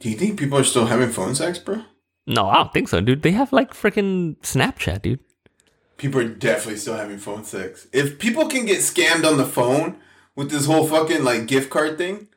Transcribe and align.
Do 0.00 0.08
you 0.08 0.16
think 0.16 0.38
people 0.38 0.58
are 0.58 0.64
still 0.64 0.86
having 0.86 1.10
phone 1.10 1.34
sex, 1.34 1.58
bro? 1.58 1.82
No, 2.26 2.48
I 2.48 2.56
don't 2.56 2.72
think 2.72 2.88
so, 2.88 3.00
dude. 3.00 3.22
They 3.22 3.32
have 3.32 3.52
like 3.52 3.72
freaking 3.72 4.36
Snapchat, 4.42 5.02
dude. 5.02 5.20
People 5.96 6.20
are 6.20 6.28
definitely 6.28 6.76
still 6.76 6.96
having 6.96 7.18
phone 7.18 7.44
sex. 7.44 7.88
If 7.92 8.18
people 8.18 8.46
can 8.48 8.66
get 8.66 8.78
scammed 8.80 9.28
on 9.28 9.36
the 9.38 9.44
phone 9.46 9.96
with 10.36 10.50
this 10.50 10.66
whole 10.66 10.86
fucking 10.86 11.24
like 11.24 11.46
gift 11.46 11.70
card 11.70 11.98
thing, 11.98 12.28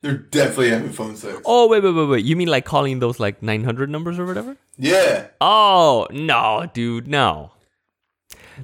they're 0.00 0.16
definitely 0.16 0.70
having 0.70 0.92
phone 0.92 1.16
sex. 1.16 1.38
Oh 1.44 1.68
wait, 1.68 1.82
wait, 1.82 1.92
wait, 1.94 2.06
wait. 2.08 2.24
You 2.24 2.36
mean 2.36 2.48
like 2.48 2.64
calling 2.64 3.00
those 3.00 3.20
like 3.20 3.42
nine 3.42 3.64
hundred 3.64 3.90
numbers 3.90 4.18
or 4.18 4.24
whatever? 4.24 4.56
Yeah. 4.78 5.26
Oh 5.42 6.06
no, 6.10 6.66
dude, 6.72 7.06
no. 7.08 7.52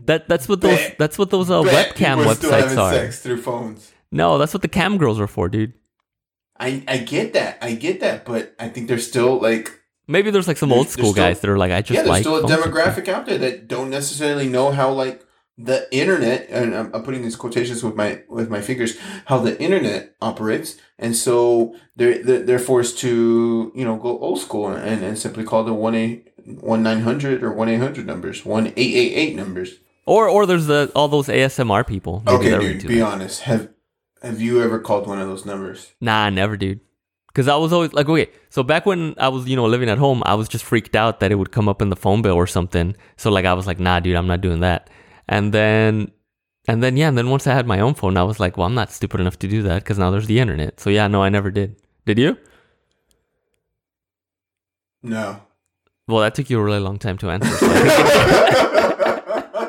That 0.07 0.29
that's 0.29 0.49
what 0.49 0.63
those 0.63 0.79
Bet- 0.79 0.99
that's 0.99 1.19
what 1.19 1.29
those 1.31 1.51
uh, 1.51 1.61
webcam 1.63 2.17
people 2.17 2.31
are 2.31 2.35
still 2.37 2.51
websites 2.53 2.79
are. 2.79 2.93
sex 2.93 3.21
through 3.21 3.43
phones. 3.43 3.93
No, 4.11 4.39
that's 4.39 4.55
what 4.55 4.63
the 4.63 4.69
cam 4.69 4.97
girls 4.97 5.21
are 5.21 5.27
for, 5.27 5.49
dude. 5.51 5.75
I 6.61 6.83
I 6.89 6.99
get 6.99 7.33
that. 7.35 7.59
I 7.63 7.75
get 7.75 8.01
that, 8.01 8.25
but 8.25 8.55
I 8.59 8.69
think 8.69 8.89
there's 8.89 9.07
still 9.07 9.41
like 9.41 9.73
Maybe 10.09 10.31
there's 10.31 10.47
like 10.47 10.57
some 10.57 10.69
There's- 10.69 10.79
old 10.79 10.89
school 10.89 11.13
still- 11.13 11.25
guys 11.25 11.41
that 11.41 11.51
are 11.51 11.59
like, 11.59 11.73
I 11.73 11.81
just 11.83 11.91
yeah, 11.91 12.03
there's 12.03 12.09
like 12.11 12.23
still 12.23 12.37
a 12.37 12.43
demographic 12.49 13.09
out 13.09 13.27
there 13.27 13.39
that 13.39 13.67
don't 13.67 13.91
necessarily 13.91 14.49
know 14.49 14.71
how 14.71 14.93
like 14.93 15.23
the 15.59 15.89
internet 15.91 16.47
and 16.51 16.77
I'm, 16.77 16.95
I'm 16.95 17.03
putting 17.03 17.23
these 17.23 17.35
quotations 17.35 17.83
with 17.83 17.95
my 17.97 18.23
with 18.29 18.49
my 18.51 18.61
fingers 18.61 18.97
how 19.25 19.39
the 19.39 19.59
internet 19.61 20.15
operates 20.21 20.77
and 20.99 21.17
so 21.17 21.75
they're 21.97 22.23
they're, 22.23 22.59
forced 22.59 22.99
to 22.99 23.73
you 23.75 23.85
know 23.85 23.97
go 23.97 24.19
old 24.21 24.39
school 24.39 24.69
and, 24.69 25.03
and 25.03 25.19
simply 25.19 25.45
call 25.45 25.65
the 25.65 25.73
one 25.73 25.95
eight 25.95 26.29
one 26.61 26.83
nine 26.83 27.01
hundred 27.01 27.43
or 27.43 27.51
one 27.53 27.69
eight 27.71 27.79
hundred 27.79 28.07
numbers 28.07 28.45
one 28.45 28.67
eight 28.77 28.95
eight 29.03 29.15
eight 29.17 29.35
numbers 29.35 29.77
Or 30.05 30.29
or 30.29 30.45
there's 30.47 30.67
the 30.67 30.93
all 30.95 31.09
those 31.09 31.27
ASMR 31.29 31.85
people. 31.87 32.23
Maybe 32.27 32.53
okay 32.55 32.79
dude 32.79 32.87
be 32.89 32.99
that. 32.99 33.13
honest 33.15 33.41
have 33.43 33.71
have 34.23 34.41
you 34.41 34.63
ever 34.63 34.79
called 34.79 35.07
one 35.07 35.21
of 35.21 35.29
those 35.29 35.45
numbers 35.45 35.93
Nah, 36.01 36.31
never, 36.31 36.57
dude. 36.57 36.81
Because 37.29 37.49
I 37.49 37.57
was 37.57 37.71
always 37.71 37.93
like, 37.93 38.09
okay, 38.09 38.31
so 38.49 38.63
back 38.63 38.87
when 38.87 39.15
I 39.19 39.29
was, 39.29 39.47
you 39.47 39.57
know, 39.57 39.67
living 39.67 39.91
at 39.91 39.99
home, 39.99 40.23
I 40.25 40.35
was 40.35 40.49
just 40.49 40.65
freaked 40.65 40.97
out 40.97 41.21
that 41.21 41.31
it 41.31 41.35
would 41.35 41.53
come 41.53 41.69
up 41.69 41.83
in 41.83 41.91
the 41.91 41.97
phone 41.97 42.23
bill 42.23 42.33
or 42.35 42.47
something. 42.47 42.97
So 43.19 43.31
like, 43.31 43.45
I 43.45 43.53
was 43.53 43.67
like, 43.67 43.79
nah, 43.79 44.01
dude, 44.01 44.17
I'm 44.17 44.27
not 44.27 44.41
doing 44.41 44.61
that. 44.61 44.89
And 45.29 45.53
then, 45.53 46.11
and 46.67 46.83
then, 46.83 46.97
yeah, 46.97 47.09
and 47.09 47.19
then 47.19 47.29
once 47.29 47.47
I 47.47 47.53
had 47.53 47.67
my 47.67 47.81
own 47.81 47.93
phone, 47.93 48.17
I 48.17 48.23
was 48.23 48.41
like, 48.41 48.57
well, 48.57 48.67
I'm 48.67 48.75
not 48.75 48.91
stupid 48.91 49.21
enough 49.21 49.39
to 49.41 49.49
do 49.49 49.63
that 49.65 49.83
because 49.83 49.99
now 49.99 50.11
there's 50.11 50.29
the 50.29 50.41
internet. 50.41 50.81
So 50.81 50.89
yeah, 50.89 51.09
no, 51.09 51.23
I 51.23 51.29
never 51.29 51.51
did. 51.51 51.77
Did 52.07 52.19
you? 52.19 52.39
no 55.03 55.41
Well, 56.09 56.23
that 56.23 56.35
took 56.35 56.49
you 56.49 56.59
a 56.59 56.65
really 56.65 56.81
long 56.81 56.99
time 56.99 57.19
to 57.19 57.31
answer. 57.31 57.51
So 57.51 57.67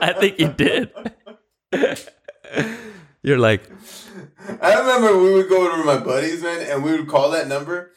I, 0.02 0.14
think 0.18 0.40
you 0.40 0.48
did. 0.54 0.90
I 0.96 1.04
think 1.04 1.18
you 1.76 2.64
did. 2.64 2.78
You're 3.24 3.40
like, 3.40 3.64
I 4.62 4.80
remember 4.80 5.18
we 5.18 5.34
would 5.34 5.50
go 5.50 5.76
to 5.76 5.84
my 5.84 5.98
buddies, 5.98 6.44
man, 6.44 6.66
and 6.70 6.84
we 6.84 6.92
would 6.92 7.08
call 7.08 7.32
that 7.32 7.48
number, 7.48 7.92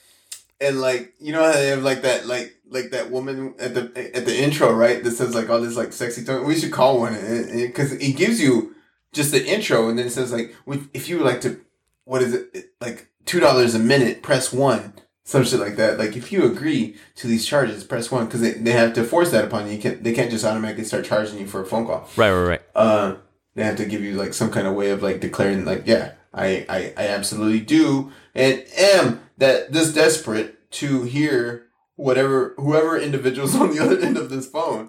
and 0.60 0.80
like 0.80 1.14
you 1.18 1.32
know 1.32 1.44
how 1.44 1.52
they 1.52 1.68
have 1.68 1.82
like 1.82 2.02
that 2.02 2.26
like 2.26 2.56
like 2.68 2.90
that 2.90 3.10
woman 3.10 3.54
at 3.58 3.74
the 3.74 4.10
at 4.14 4.24
the 4.24 4.36
intro, 4.36 4.72
right? 4.72 5.02
That 5.02 5.12
says 5.12 5.34
like 5.34 5.50
all 5.50 5.60
this 5.60 5.76
like 5.76 5.92
sexy 5.92 6.24
tone. 6.24 6.46
We 6.46 6.58
should 6.58 6.72
call 6.72 7.00
one 7.00 7.14
because 7.14 7.92
it 7.92 8.16
gives 8.16 8.40
you 8.40 8.74
just 9.12 9.32
the 9.32 9.44
intro, 9.44 9.88
and 9.88 9.98
then 9.98 10.06
it 10.06 10.10
says 10.10 10.32
like 10.32 10.54
if 10.94 11.08
you 11.08 11.18
would 11.18 11.26
like 11.26 11.40
to, 11.42 11.60
what 12.04 12.22
is 12.22 12.34
it 12.34 12.72
like 12.80 13.08
two 13.26 13.40
dollars 13.40 13.74
a 13.74 13.78
minute? 13.78 14.22
Press 14.22 14.52
one. 14.52 14.94
Some 15.24 15.44
shit 15.44 15.60
like 15.60 15.76
that. 15.76 15.98
Like 15.98 16.16
if 16.16 16.32
you 16.32 16.44
agree 16.44 16.96
to 17.16 17.28
these 17.28 17.46
charges, 17.46 17.84
press 17.84 18.10
one 18.10 18.24
because 18.24 18.40
they, 18.40 18.52
they 18.52 18.72
have 18.72 18.94
to 18.94 19.04
force 19.04 19.30
that 19.30 19.44
upon 19.44 19.66
you. 19.66 19.74
you 19.74 19.78
can't, 19.78 20.02
they 20.02 20.12
can't 20.12 20.30
just 20.30 20.44
automatically 20.44 20.84
start 20.84 21.04
charging 21.04 21.38
you 21.38 21.46
for 21.46 21.60
a 21.62 21.66
phone 21.66 21.86
call 21.86 22.08
right, 22.16 22.32
right, 22.32 22.48
right. 22.48 22.62
uh, 22.74 23.14
they 23.54 23.62
have 23.62 23.76
to 23.76 23.84
give 23.84 24.00
you 24.02 24.14
like 24.14 24.34
some 24.34 24.50
kind 24.50 24.66
of 24.66 24.74
way 24.74 24.90
of 24.90 25.04
like 25.04 25.20
declaring 25.20 25.64
like, 25.64 25.86
yeah, 25.86 26.14
I, 26.32 26.64
I, 26.68 26.94
I 26.96 27.08
absolutely 27.08 27.60
do 27.60 28.12
and 28.34 28.64
am 28.76 29.22
that 29.38 29.72
this 29.72 29.92
desperate 29.92 30.70
to 30.72 31.02
hear 31.02 31.66
whatever 31.96 32.54
whoever 32.56 32.98
individuals 32.98 33.54
on 33.60 33.74
the 33.74 33.82
other 33.82 33.98
end 33.98 34.16
of 34.16 34.30
this 34.30 34.48
phone 34.48 34.88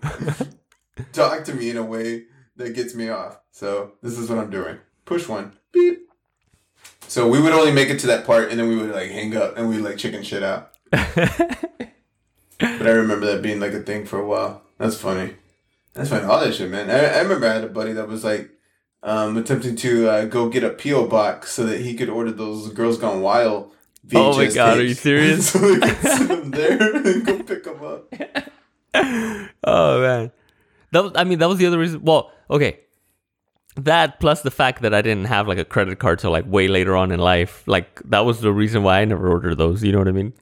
talk 1.14 1.44
to 1.46 1.54
me 1.54 1.70
in 1.70 1.78
a 1.78 1.84
way 1.84 2.26
that 2.58 2.76
gets 2.76 2.94
me 2.94 3.10
off. 3.10 3.40
So 3.52 3.94
this 4.02 4.18
is 4.18 4.30
what 4.30 4.40
I'm 4.40 4.50
doing. 4.52 4.78
Push 5.06 5.28
one. 5.28 5.54
Beep. 5.72 6.08
So 7.08 7.28
we 7.28 7.42
would 7.42 7.54
only 7.54 7.72
make 7.72 7.90
it 7.90 8.00
to 8.00 8.08
that 8.08 8.26
part 8.26 8.52
and 8.52 8.60
then 8.60 8.68
we 8.68 8.78
would 8.78 8.92
like 8.92 9.10
hang 9.10 9.36
up 9.36 9.58
and 9.58 9.68
we 9.68 9.78
like 9.78 9.98
chicken 9.98 10.24
shit 10.24 10.44
out. 10.44 10.72
But 12.62 12.88
I 12.88 12.92
remember 12.92 13.26
that 13.28 13.42
being 13.42 13.60
like 13.60 13.74
a 13.74 13.82
thing 13.82 14.06
for 14.06 14.20
a 14.20 14.26
while. 14.26 14.64
That's 14.78 14.96
funny. 14.96 15.36
That's 15.94 16.10
funny. 16.10 16.26
All 16.26 16.40
that 16.40 16.54
shit, 16.54 16.70
man. 16.70 16.92
I, 16.92 17.18
I 17.18 17.22
remember 17.22 17.48
I 17.48 17.54
had 17.54 17.64
a 17.64 17.70
buddy 17.70 17.94
that 17.94 18.08
was 18.08 18.24
like 18.24 18.52
um, 19.04 19.38
attempting 19.38 19.76
to 19.78 20.10
uh, 20.10 20.26
go 20.26 20.50
get 20.50 20.64
a 20.64 20.70
PO 20.70 21.08
box 21.08 21.52
so 21.52 21.66
that 21.66 21.82
he 21.82 21.94
could 21.96 22.10
order 22.10 22.32
those 22.32 22.72
Girls 22.74 22.98
Gone 22.98 23.22
Wild. 23.22 23.72
VHS 24.08 24.16
Oh 24.16 24.38
my 24.38 24.48
God, 24.48 24.78
are 24.78 24.84
you 24.84 24.94
serious? 24.94 25.50
so 25.52 25.60
could 25.60 25.98
send 25.98 26.30
them 26.30 26.52
there 26.52 26.96
and 27.06 27.26
go 27.26 27.44
pick 27.44 27.64
them 27.64 27.84
up. 27.84 28.14
oh 29.64 30.02
man, 30.02 30.32
that 30.92 31.04
was, 31.04 31.12
I 31.16 31.24
mean 31.24 31.40
that 31.40 31.50
was 31.50 31.58
the 31.58 31.66
other 31.68 31.80
reason. 31.80 32.04
Well, 32.04 32.32
okay, 32.50 32.80
that 33.76 34.20
plus 34.20 34.42
the 34.42 34.52
fact 34.52 34.82
that 34.82 34.94
I 34.94 35.02
didn't 35.02 35.26
have 35.26 35.48
like 35.48 35.58
a 35.58 35.66
credit 35.66 36.00
card 36.00 36.20
till 36.20 36.32
like 36.32 36.46
way 36.46 36.68
later 36.68 36.96
on 36.96 37.12
in 37.12 37.20
life, 37.20 37.64
like 37.68 38.02
that 38.06 38.26
was 38.26 38.42
the 38.42 38.52
reason 38.52 38.84
why 38.84 39.02
I 39.02 39.06
never 39.06 39.30
ordered 39.30 39.58
those. 39.58 39.84
You 39.84 39.92
know 39.92 40.00
what 40.00 40.08
I 40.08 40.12
mean? 40.12 40.34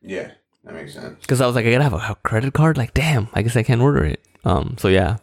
Yeah, 0.00 0.30
that 0.64 0.74
makes 0.74 0.94
sense. 0.94 1.18
Because 1.20 1.40
I 1.40 1.46
was 1.46 1.54
like, 1.54 1.66
I 1.66 1.72
gotta 1.72 1.84
have 1.84 1.92
a, 1.92 2.12
a 2.12 2.16
credit 2.22 2.54
card. 2.54 2.76
Like, 2.76 2.94
damn, 2.94 3.28
I 3.34 3.42
guess 3.42 3.56
I 3.56 3.62
can't 3.62 3.80
order 3.80 4.04
it. 4.04 4.24
Um, 4.44 4.76
so 4.78 4.88
yeah, 4.88 5.18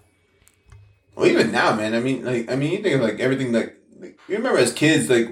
Well, 1.20 1.28
even 1.28 1.52
now, 1.52 1.76
man. 1.76 1.94
I 1.94 2.00
mean, 2.00 2.24
like, 2.24 2.50
I 2.52 2.56
mean, 2.56 2.72
you 2.72 2.82
think 2.82 2.96
of 2.96 3.02
like 3.02 3.20
everything. 3.20 3.52
Like, 3.52 3.78
like 4.00 4.20
you 4.28 4.38
remember 4.38 4.60
as 4.60 4.72
kids, 4.74 5.10
like, 5.10 5.28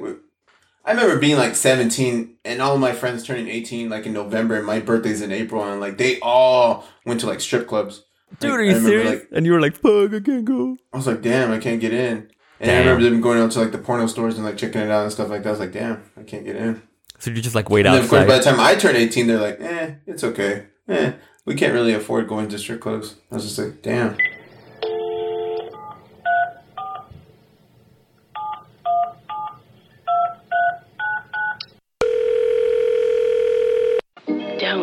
I 0.86 0.92
remember 0.92 1.18
being 1.18 1.38
like 1.38 1.56
seventeen, 1.56 2.38
and 2.46 2.62
all 2.62 2.78
my 2.78 2.94
friends 2.94 3.24
turning 3.24 3.48
eighteen, 3.48 3.90
like 3.90 4.06
in 4.06 4.14
November, 4.14 4.56
and 4.56 4.66
my 4.66 4.80
birthday's 4.80 5.22
in 5.22 5.32
April, 5.32 5.64
and 5.64 5.80
like 5.82 5.98
they 5.98 6.20
all 6.20 6.86
went 7.06 7.20
to 7.22 7.26
like 7.28 7.40
strip 7.42 7.68
clubs. 7.68 8.04
dude, 8.40 8.52
Like, 8.52 8.60
are 8.60 8.64
you 8.64 8.68
remember, 8.70 8.90
serious? 8.90 9.10
Like, 9.22 9.30
and 9.32 9.46
you 9.46 9.54
were 9.54 9.62
like, 9.62 9.76
fuck, 9.76 10.14
I 10.14 10.20
can't 10.20 10.46
go. 10.46 10.78
I 10.94 10.98
was 10.98 11.08
like, 11.08 11.22
damn, 11.22 11.52
I 11.52 11.58
can't 11.60 11.80
get 11.82 11.94
in. 11.94 12.30
And 12.60 12.72
I 12.72 12.80
remember 12.80 13.04
them 13.04 13.22
going 13.22 13.40
out 13.40 13.52
to 13.52 13.60
like 13.60 13.72
the 13.72 13.78
porno 13.78 14.08
stores 14.08 14.36
and 14.36 14.44
like 14.44 14.58
checking 14.58 14.82
it 14.82 14.90
out 14.90 15.04
and 15.04 15.12
stuff 15.12 15.30
like 15.30 15.44
that. 15.44 15.50
I 15.50 15.52
was 15.52 15.60
like, 15.60 15.74
damn, 15.74 16.04
I 16.18 16.24
can't 16.24 16.44
get 16.44 16.56
in. 16.56 16.82
So 17.20 17.32
you 17.32 17.42
just 17.42 17.56
like 17.56 17.70
wait 17.70 17.86
And 17.86 17.96
then 17.96 18.04
of 18.04 18.10
course, 18.10 18.22
outside. 18.24 18.28
by 18.28 18.38
the 18.40 18.44
time 18.44 18.60
I 18.60 18.76
turn 18.76 18.96
eighteen, 18.96 19.28
they're 19.28 19.40
like, 19.40 19.62
eh, 19.62 19.96
it's 20.06 20.24
okay. 20.24 20.66
Eh, 20.90 21.14
we 21.46 21.56
can't 21.56 21.74
really 21.74 21.94
afford 21.94 22.28
going 22.28 22.50
to 22.50 22.58
strip 22.58 22.82
clubs. 22.82 23.16
I 23.32 23.36
was 23.36 23.44
just 23.46 23.58
like, 23.60 23.82
damn. 23.82 24.18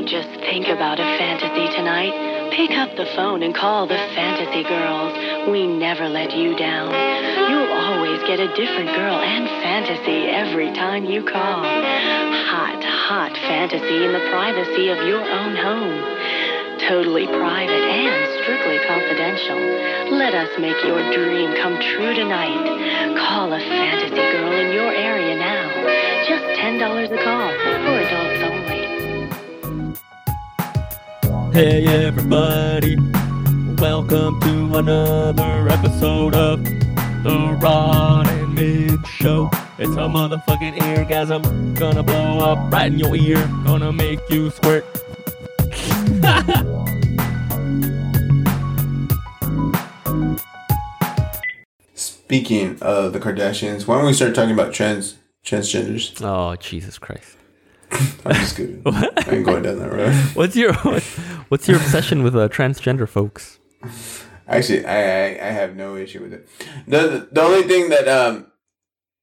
Don't 0.04 0.22
just 0.22 0.40
think 0.44 0.68
about 0.68 1.00
a 1.00 1.08
fantasy 1.16 1.64
tonight. 1.74 2.52
Pick 2.52 2.76
up 2.76 2.94
the 2.94 3.06
phone 3.16 3.42
and 3.42 3.54
call 3.54 3.86
the 3.86 3.96
Fantasy 4.12 4.62
Girls. 4.62 5.48
We 5.48 5.66
never 5.66 6.10
let 6.10 6.36
you 6.36 6.54
down. 6.58 6.92
You'll 6.92 7.72
always 7.72 8.20
get 8.28 8.38
a 8.38 8.52
different 8.52 8.92
girl 8.92 9.16
and 9.16 9.48
fantasy 9.64 10.28
every 10.28 10.68
time 10.76 11.06
you 11.06 11.24
call. 11.24 11.64
Hot, 11.64 12.84
hot 12.84 13.32
fantasy 13.48 14.04
in 14.04 14.12
the 14.12 14.20
privacy 14.28 14.90
of 14.90 14.98
your 15.08 15.24
own 15.24 15.56
home. 15.56 15.96
Totally 16.84 17.26
private 17.26 17.72
and 17.72 18.44
strictly 18.44 18.76
confidential. 18.84 20.20
Let 20.20 20.34
us 20.34 20.52
make 20.60 20.84
your 20.84 21.00
dream 21.16 21.56
come 21.56 21.80
true 21.80 22.12
tonight. 22.12 23.16
Call 23.16 23.54
a 23.54 23.58
fantasy 23.58 24.20
girl 24.36 24.52
in 24.52 24.70
your 24.70 24.92
area 24.92 25.34
now. 25.40 25.64
Just 26.28 26.44
$10 26.60 26.76
a 26.76 27.24
call 27.24 27.93
Hey 31.54 31.86
everybody, 31.86 32.96
welcome 33.78 34.40
to 34.40 34.76
another 34.76 35.68
episode 35.68 36.34
of 36.34 36.64
the 36.64 37.56
Rod 37.62 38.26
and 38.26 38.56
Mig 38.56 39.06
Show. 39.06 39.48
It's 39.78 39.92
a 39.92 40.08
motherfucking 40.08 40.78
eargasm, 40.78 41.78
gonna 41.78 42.02
blow 42.02 42.40
up 42.40 42.72
right 42.72 42.92
in 42.92 42.98
your 42.98 43.14
ear, 43.14 43.36
gonna 43.64 43.92
make 43.92 44.18
you 44.28 44.50
squirt. 44.50 44.84
Speaking 51.94 52.82
of 52.82 53.12
the 53.12 53.20
Kardashians, 53.20 53.86
why 53.86 53.98
don't 53.98 54.06
we 54.06 54.12
start 54.12 54.34
talking 54.34 54.54
about 54.54 54.74
trans 54.74 55.18
transgenders? 55.44 56.20
Oh 56.20 56.56
Jesus 56.56 56.98
Christ! 56.98 57.36
I'm 58.24 58.34
just 58.34 58.56
kidding. 58.56 58.82
I 58.86 59.24
ain't 59.28 59.44
going 59.44 59.62
down 59.62 59.78
that 59.78 59.92
road. 59.92 60.12
What's 60.34 60.56
your 60.56 60.72
what's 61.48 61.68
your 61.68 61.76
obsession 61.76 62.22
with 62.22 62.34
uh, 62.34 62.48
transgender 62.48 63.08
folks? 63.08 63.58
Actually, 64.48 64.84
I, 64.86 64.96
I 64.96 65.26
I 65.48 65.50
have 65.50 65.76
no 65.76 65.96
issue 65.96 66.22
with 66.22 66.32
it. 66.32 66.48
the 66.86 67.28
The 67.30 67.42
only 67.42 67.62
thing 67.62 67.90
that 67.90 68.08
um, 68.08 68.46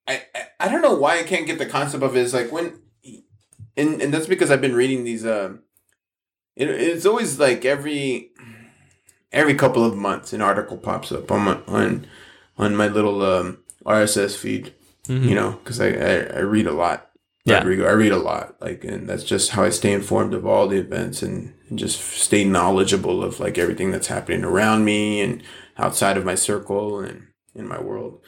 I, 0.07 0.23
I 0.35 0.41
I 0.62 0.68
don't 0.69 0.81
know 0.81 0.95
why 0.95 1.19
I 1.19 1.23
can't 1.23 1.47
get 1.47 1.59
the 1.59 1.65
concept 1.65 2.03
of 2.03 2.15
it 2.15 2.19
is 2.19 2.33
like 2.33 2.51
when, 2.51 2.79
and 3.75 4.01
and 4.01 4.13
that's 4.13 4.27
because 4.27 4.51
I've 4.51 4.62
been 4.62 4.75
reading 4.75 5.03
these 5.03 5.25
um, 5.25 5.62
it, 6.56 6.69
it's 6.69 7.06
always 7.06 7.39
like 7.39 7.65
every 7.65 8.31
every 9.31 9.56
couple 9.56 9.85
of 9.85 9.95
months 9.95 10.33
an 10.33 10.41
article 10.41 10.77
pops 10.77 11.12
up 11.12 11.31
on 11.31 11.41
my 11.41 11.59
on 11.67 12.07
on 12.57 12.75
my 12.75 12.88
little 12.88 13.21
um 13.24 13.59
RSS 13.85 14.35
feed. 14.38 14.74
Mm-hmm. 15.07 15.29
You 15.29 15.35
know, 15.35 15.51
because 15.63 15.81
I, 15.81 15.89
I 15.89 16.15
I 16.38 16.39
read 16.39 16.67
a 16.67 16.74
lot 16.74 17.11
Yeah. 17.43 17.57
Rodrigo. 17.57 17.85
I 17.88 17.91
read 17.91 18.11
a 18.11 18.17
lot, 18.17 18.55
like, 18.61 18.83
and 18.83 19.09
that's 19.09 19.23
just 19.23 19.51
how 19.51 19.63
I 19.63 19.69
stay 19.69 19.93
informed 19.93 20.33
of 20.33 20.45
all 20.45 20.67
the 20.67 20.77
events 20.77 21.23
and, 21.23 21.53
and 21.69 21.79
just 21.79 21.99
stay 21.99 22.43
knowledgeable 22.43 23.23
of 23.23 23.39
like 23.39 23.57
everything 23.57 23.89
that's 23.91 24.07
happening 24.07 24.43
around 24.43 24.85
me 24.85 25.21
and 25.21 25.41
outside 25.77 26.17
of 26.17 26.25
my 26.25 26.35
circle 26.35 26.99
and 26.99 27.27
in 27.55 27.67
my 27.67 27.81
world. 27.81 28.21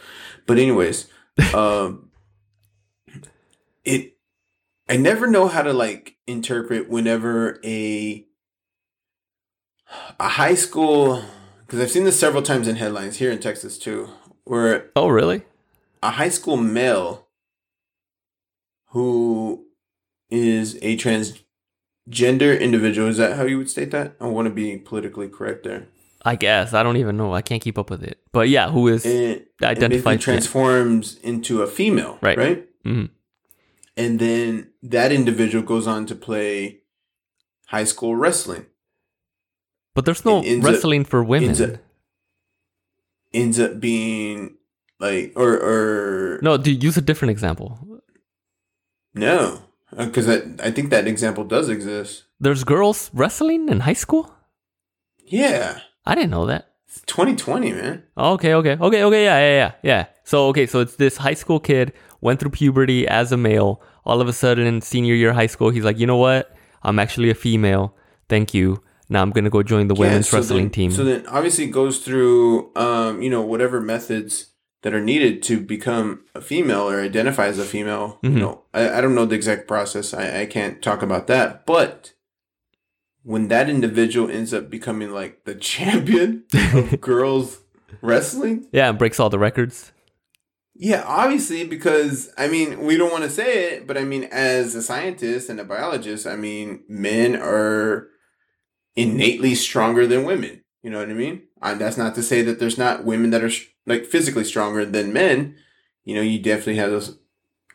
But 0.48 0.58
anyways, 0.58 1.08
um, 1.54 2.10
it 3.84 4.18
I 4.90 4.98
never 4.98 5.28
know 5.28 5.48
how 5.48 5.62
to 5.62 5.74
like 5.74 6.16
interpret 6.28 6.90
whenever 6.90 7.60
a 7.64 8.26
a 10.20 10.28
high 10.30 10.56
school 10.56 11.24
because 11.66 11.80
I've 11.80 11.92
seen 11.92 12.04
this 12.04 12.20
several 12.20 12.44
times 12.44 12.68
in 12.68 12.78
headlines 12.78 13.18
here 13.18 13.32
in 13.32 13.40
Texas 13.40 13.78
too, 13.78 14.10
where 14.44 14.90
Oh, 14.96 15.08
really? 15.08 15.44
a 16.02 16.12
high 16.12 16.30
school 16.30 16.58
male 16.58 17.23
who 18.94 19.66
is 20.30 20.76
a 20.82 20.96
transgender 20.98 22.60
individual 22.60 23.08
is 23.08 23.18
that 23.18 23.36
how 23.38 23.44
you 23.44 23.58
would 23.58 23.70
state 23.70 23.92
that? 23.92 24.16
I 24.22 24.28
want 24.28 24.48
to 24.48 24.54
be 24.54 24.78
politically 24.78 25.28
correct 25.30 25.64
there. 25.64 25.88
I 26.26 26.36
guess. 26.36 26.74
I 26.74 26.84
don't 26.84 26.98
even 26.98 27.18
know. 27.18 27.34
I 27.34 27.42
can't 27.42 27.62
keep 27.62 27.78
up 27.78 27.90
with 27.90 28.02
it. 28.04 28.20
But 28.32 28.48
yeah, 28.50 28.70
who 28.70 28.88
is 28.88 29.06
And 29.06 29.46
identified 29.64 30.20
gen- 30.20 30.24
transforms 30.24 31.18
into 31.24 31.62
a 31.62 31.68
female, 31.68 32.18
Right. 32.22 32.38
Right. 32.38 32.68
Mhm. 32.86 33.10
And 33.98 34.20
then 34.20 34.70
that 34.84 35.12
individual 35.12 35.64
goes 35.64 35.86
on 35.86 36.06
to 36.08 36.16
play 36.16 36.80
high 37.68 37.84
school 37.84 38.16
wrestling. 38.16 38.66
But 39.96 40.06
there's 40.06 40.24
no 40.26 40.42
ends 40.42 40.66
up- 40.66 40.72
wrestling 40.72 41.04
for 41.06 41.24
women. 41.24 41.50
ends 41.50 41.62
up- 41.62 41.78
Ends 43.34 43.60
up 43.60 43.80
being 43.80 44.58
like, 45.00 45.34
or 45.36 45.54
or 45.58 46.40
no, 46.44 46.56
do 46.58 46.72
use 46.72 46.98
a 46.98 47.02
different 47.02 47.32
example. 47.32 47.80
No, 49.14 49.64
because 49.98 50.28
I 50.30 50.42
I 50.60 50.72
think 50.72 50.90
that 50.90 51.08
example 51.08 51.44
does 51.44 51.70
exist. 51.70 52.24
There's 52.40 52.64
girls 52.64 53.10
wrestling 53.14 53.70
in 53.70 53.82
high 53.82 53.94
school? 53.94 54.34
Yeah, 55.26 55.80
I 56.06 56.16
didn't 56.16 56.32
know 56.32 56.46
that. 56.46 56.70
it's 56.88 57.02
2020, 57.08 57.72
man. 57.72 58.04
Okay, 58.18 58.54
okay, 58.54 58.78
okay, 58.80 59.04
okay, 59.04 59.24
yeah, 59.24 59.40
yeah, 59.40 59.56
yeah, 59.56 59.72
yeah. 59.82 60.06
So, 60.24 60.48
okay, 60.50 60.66
so 60.66 60.80
it's 60.80 60.96
this 60.96 61.18
high 61.18 61.34
school 61.34 61.60
kid 61.60 61.94
went 62.22 62.40
through 62.40 62.52
puberty 62.52 63.08
as 63.08 63.32
a 63.32 63.38
male. 63.38 63.82
All 64.06 64.22
of 64.22 64.28
a 64.28 64.34
sudden, 64.34 64.68
in 64.68 64.82
senior 64.82 65.16
year 65.16 65.30
of 65.30 65.36
high 65.36 65.48
school, 65.48 65.70
he's 65.70 65.84
like, 65.84 65.98
you 65.98 66.06
know 66.08 66.18
what? 66.18 66.56
I'm 66.84 67.00
actually 67.00 67.30
a 67.30 67.36
female. 67.36 67.96
Thank 68.30 68.54
you. 68.54 68.84
Now 69.10 69.22
I'm 69.22 69.32
gonna 69.32 69.50
go 69.50 69.64
join 69.64 69.88
the 69.88 69.96
women's 69.96 70.30
so 70.30 70.38
wrestling 70.38 70.66
then, 70.66 70.72
team. 70.72 70.92
So 70.92 71.04
then, 71.04 71.26
obviously, 71.28 71.66
it 71.66 71.72
goes 71.72 72.00
through, 72.00 72.76
um, 72.76 73.22
you 73.22 73.30
know, 73.30 73.42
whatever 73.42 73.80
methods 73.80 74.53
that 74.84 74.94
are 74.94 75.02
needed 75.02 75.42
to 75.44 75.60
become 75.60 76.24
a 76.36 76.42
female 76.42 76.88
or 76.90 77.02
identify 77.02 77.48
as 77.48 77.58
a 77.60 77.66
female. 77.66 78.20
Mhm. 78.24 78.34
You 78.34 78.40
know, 78.40 78.64
I, 78.74 78.98
I 78.98 79.02
don't 79.02 79.16
know 79.16 79.26
the 79.26 79.36
exact 79.36 79.68
process. 79.68 80.14
I, 80.14 80.42
I 80.42 80.46
can't 80.46 80.82
talk 80.82 81.02
about 81.02 81.28
that. 81.28 81.66
But 81.66 82.14
when 83.24 83.48
that 83.48 83.70
individual 83.70 84.30
ends 84.30 84.54
up 84.54 84.70
becoming 84.70 85.12
like 85.12 85.46
the 85.46 85.56
champion 85.74 86.44
of 86.74 87.00
girls 87.02 87.62
wrestling, 88.02 88.68
yeah, 88.72 88.90
and 88.90 88.98
breaks 89.00 89.20
all 89.20 89.30
the 89.30 89.40
records. 89.40 89.92
yeah, 90.76 91.04
obviously, 91.08 91.64
because 91.66 92.32
I 92.38 92.48
mean, 92.48 92.82
we 92.86 92.98
don't 92.98 93.12
want 93.12 93.24
to 93.24 93.30
say 93.30 93.74
it, 93.76 93.88
but 93.88 93.98
I 93.98 94.04
mean, 94.04 94.26
as 94.32 94.76
a 94.76 94.82
scientist 94.82 95.50
and 95.50 95.60
a 95.60 95.64
biologist, 95.64 96.28
I 96.28 96.36
mean, 96.36 96.84
men 96.90 97.36
are 97.38 98.08
innately 98.96 99.56
stronger 99.56 100.06
than 100.08 100.26
women. 100.26 100.62
You 100.82 100.90
know 100.90 101.00
what 101.00 101.10
I 101.10 101.14
mean? 101.14 101.44
And 101.62 101.80
that's 101.80 101.98
not 101.98 102.14
to 102.16 102.24
say 102.24 102.42
that 102.42 102.60
there's 102.60 102.78
not 102.78 103.06
women 103.06 103.30
that 103.30 103.44
are 103.44 103.50
sh- 103.50 103.68
like 103.86 104.06
physically 104.06 104.44
stronger 104.44 104.86
than 104.86 105.14
men. 105.14 105.56
You 106.04 106.16
know, 106.16 106.22
you 106.22 106.40
definitely 106.40 106.78
have 106.78 106.92
those. 106.92 107.18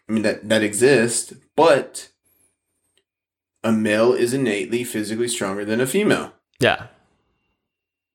I 0.09 0.13
mean, 0.13 0.23
that 0.23 0.49
that 0.49 0.63
exists, 0.63 1.35
but 1.57 2.09
a 3.63 3.73
male 3.73 4.13
is 4.13 4.33
innately 4.33 4.85
physically 4.85 5.29
stronger 5.29 5.65
than 5.65 5.81
a 5.81 5.87
female. 5.87 6.33
Yeah. 6.61 6.87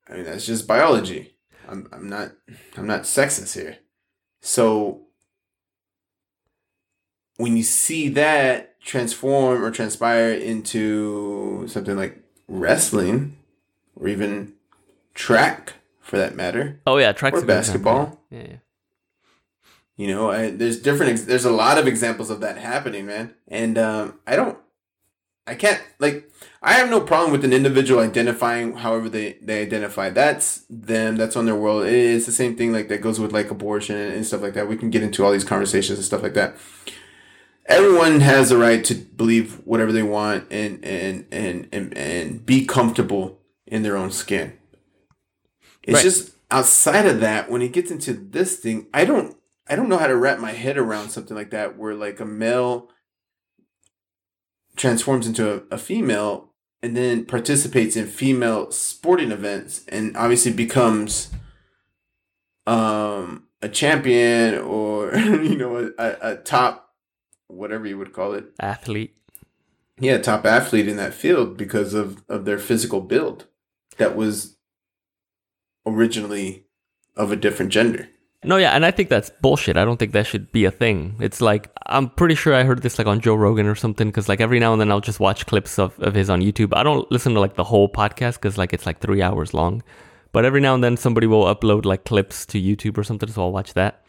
I 0.09 0.15
mean, 0.15 0.25
that's 0.25 0.45
just 0.45 0.67
biology. 0.67 1.35
I'm, 1.67 1.87
I'm 1.91 2.09
not, 2.09 2.31
I'm 2.77 2.87
not 2.87 3.03
sexist 3.03 3.55
here. 3.55 3.77
So 4.41 5.03
when 7.37 7.57
you 7.57 7.63
see 7.63 8.09
that 8.09 8.79
transform 8.81 9.63
or 9.63 9.71
transpire 9.71 10.31
into 10.31 11.65
something 11.67 11.95
like 11.95 12.21
wrestling 12.47 13.37
or 13.95 14.07
even 14.07 14.53
track 15.13 15.73
for 16.13 16.19
that 16.19 16.35
matter, 16.35 16.79
Oh 16.85 16.97
yeah, 16.97 17.11
track's 17.11 17.39
or 17.39 17.43
a 17.43 17.47
basketball, 17.47 18.21
Yeah, 18.29 18.43
yeah. 18.47 18.55
you 19.95 20.05
know, 20.07 20.29
I, 20.29 20.51
there's 20.51 20.79
different, 20.79 21.13
ex- 21.13 21.23
there's 21.23 21.43
a 21.43 21.51
lot 21.51 21.79
of 21.79 21.87
examples 21.87 22.29
of 22.29 22.39
that 22.41 22.59
happening, 22.59 23.07
man. 23.07 23.33
And, 23.47 23.79
um, 23.79 24.19
I 24.27 24.35
don't, 24.35 24.59
I 25.47 25.55
can't, 25.55 25.81
like, 25.97 26.29
I 26.61 26.73
have 26.73 26.91
no 26.91 27.01
problem 27.01 27.31
with 27.31 27.43
an 27.43 27.51
individual 27.51 27.99
identifying 27.99 28.75
however 28.75 29.09
they, 29.09 29.39
they 29.41 29.63
identify. 29.63 30.11
That's 30.11 30.65
them, 30.69 31.15
that's 31.17 31.35
on 31.35 31.47
their 31.47 31.55
world. 31.55 31.87
It's 31.87 32.27
the 32.27 32.31
same 32.31 32.55
thing, 32.55 32.71
like, 32.71 32.89
that 32.89 33.01
goes 33.01 33.19
with, 33.19 33.31
like, 33.33 33.49
abortion 33.49 33.95
and 33.97 34.23
stuff 34.23 34.43
like 34.43 34.53
that. 34.53 34.67
We 34.69 34.77
can 34.77 34.91
get 34.91 35.01
into 35.01 35.25
all 35.25 35.31
these 35.31 35.43
conversations 35.43 35.97
and 35.97 36.05
stuff 36.05 36.21
like 36.21 36.35
that. 36.35 36.55
Everyone 37.65 38.19
has 38.19 38.49
the 38.49 38.57
right 38.57 38.85
to 38.85 38.93
believe 38.93 39.55
whatever 39.65 39.91
they 39.91 40.03
want 40.03 40.45
and, 40.51 40.85
and, 40.85 41.25
and, 41.31 41.67
and, 41.71 41.97
and 41.97 42.45
be 42.45 42.65
comfortable 42.65 43.39
in 43.65 43.81
their 43.81 43.97
own 43.97 44.11
skin. 44.11 44.59
It's 45.83 45.95
Right. 45.95 46.03
just 46.03 46.31
outside 46.51 47.05
of 47.05 47.19
that, 47.21 47.49
when 47.49 47.61
it 47.61 47.73
gets 47.73 47.91
into 47.91 48.13
this 48.13 48.57
thing, 48.57 48.87
I 48.93 49.05
don't 49.05 49.35
I 49.67 49.75
don't 49.75 49.87
know 49.89 49.97
how 49.97 50.07
to 50.07 50.15
wrap 50.15 50.39
my 50.39 50.51
head 50.51 50.77
around 50.77 51.09
something 51.09 51.35
like 51.37 51.51
that 51.51 51.77
where 51.77 51.93
like 51.95 52.19
a 52.19 52.25
male 52.25 52.89
transforms 54.75 55.27
into 55.27 55.53
a, 55.55 55.75
a 55.75 55.77
female 55.77 56.49
and 56.81 56.97
then 56.97 57.25
participates 57.25 57.95
in 57.95 58.07
female 58.07 58.71
sporting 58.71 59.31
events 59.31 59.85
and 59.87 60.17
obviously 60.17 60.51
becomes 60.51 61.29
um 62.65 63.43
a 63.61 63.69
champion 63.69 64.57
or 64.57 65.15
you 65.17 65.55
know 65.55 65.91
a, 65.97 66.17
a 66.21 66.35
top 66.37 66.89
whatever 67.47 67.85
you 67.87 67.97
would 67.97 68.13
call 68.13 68.33
it 68.33 68.45
Athlete. 68.59 69.15
yeah 69.99 70.17
top 70.17 70.45
athlete 70.45 70.87
in 70.87 70.97
that 70.97 71.13
field 71.13 71.55
because 71.55 71.93
of 71.93 72.23
of 72.27 72.45
their 72.45 72.57
physical 72.59 72.99
build 73.01 73.45
that 73.97 74.15
was 74.15 74.57
originally 75.85 76.65
of 77.15 77.31
a 77.31 77.35
different 77.35 77.71
gender 77.71 78.07
No, 78.45 78.57
yeah, 78.57 78.71
and 78.71 78.85
I 78.85 78.91
think 78.91 79.07
that's 79.07 79.31
bullshit. 79.41 79.77
I 79.77 79.85
don't 79.85 79.97
think 79.97 80.11
that 80.11 80.27
should 80.27 80.51
be 80.51 80.65
a 80.65 80.71
thing. 80.71 81.15
It's 81.21 81.39
like 81.39 81.69
I'm 81.85 82.09
pretty 82.09 82.35
sure 82.35 82.53
I 82.53 82.63
heard 82.63 82.81
this 82.81 82.97
like 82.97 83.07
on 83.07 83.21
Joe 83.21 83.35
Rogan 83.35 83.67
or 83.67 83.75
something 83.75 84.07
because 84.09 84.27
like 84.27 84.41
every 84.41 84.59
now 84.59 84.73
and 84.73 84.81
then 84.81 84.91
I'll 84.91 84.99
just 84.99 85.19
watch 85.19 85.45
clips 85.45 85.79
of, 85.79 85.97
of 85.99 86.13
his 86.13 86.29
on 86.29 86.41
YouTube. 86.41 86.75
I 86.75 86.83
don't 86.83 87.09
listen 87.09 87.33
to 87.35 87.39
like 87.39 87.55
the 87.55 87.63
whole 87.63 87.87
podcast 87.87 88.35
because 88.35 88.57
like 88.57 88.73
it's 88.73 88.85
like 88.85 88.99
three 88.99 89.21
hours 89.21 89.53
long, 89.53 89.81
but 90.33 90.43
every 90.43 90.59
now 90.59 90.75
and 90.75 90.83
then 90.83 90.97
somebody 90.97 91.25
will 91.27 91.45
upload 91.45 91.85
like 91.85 92.03
clips 92.03 92.45
to 92.47 92.61
YouTube 92.61 92.97
or 92.97 93.03
something, 93.03 93.29
so 93.29 93.43
I'll 93.43 93.53
watch 93.53 93.75
that. 93.75 94.03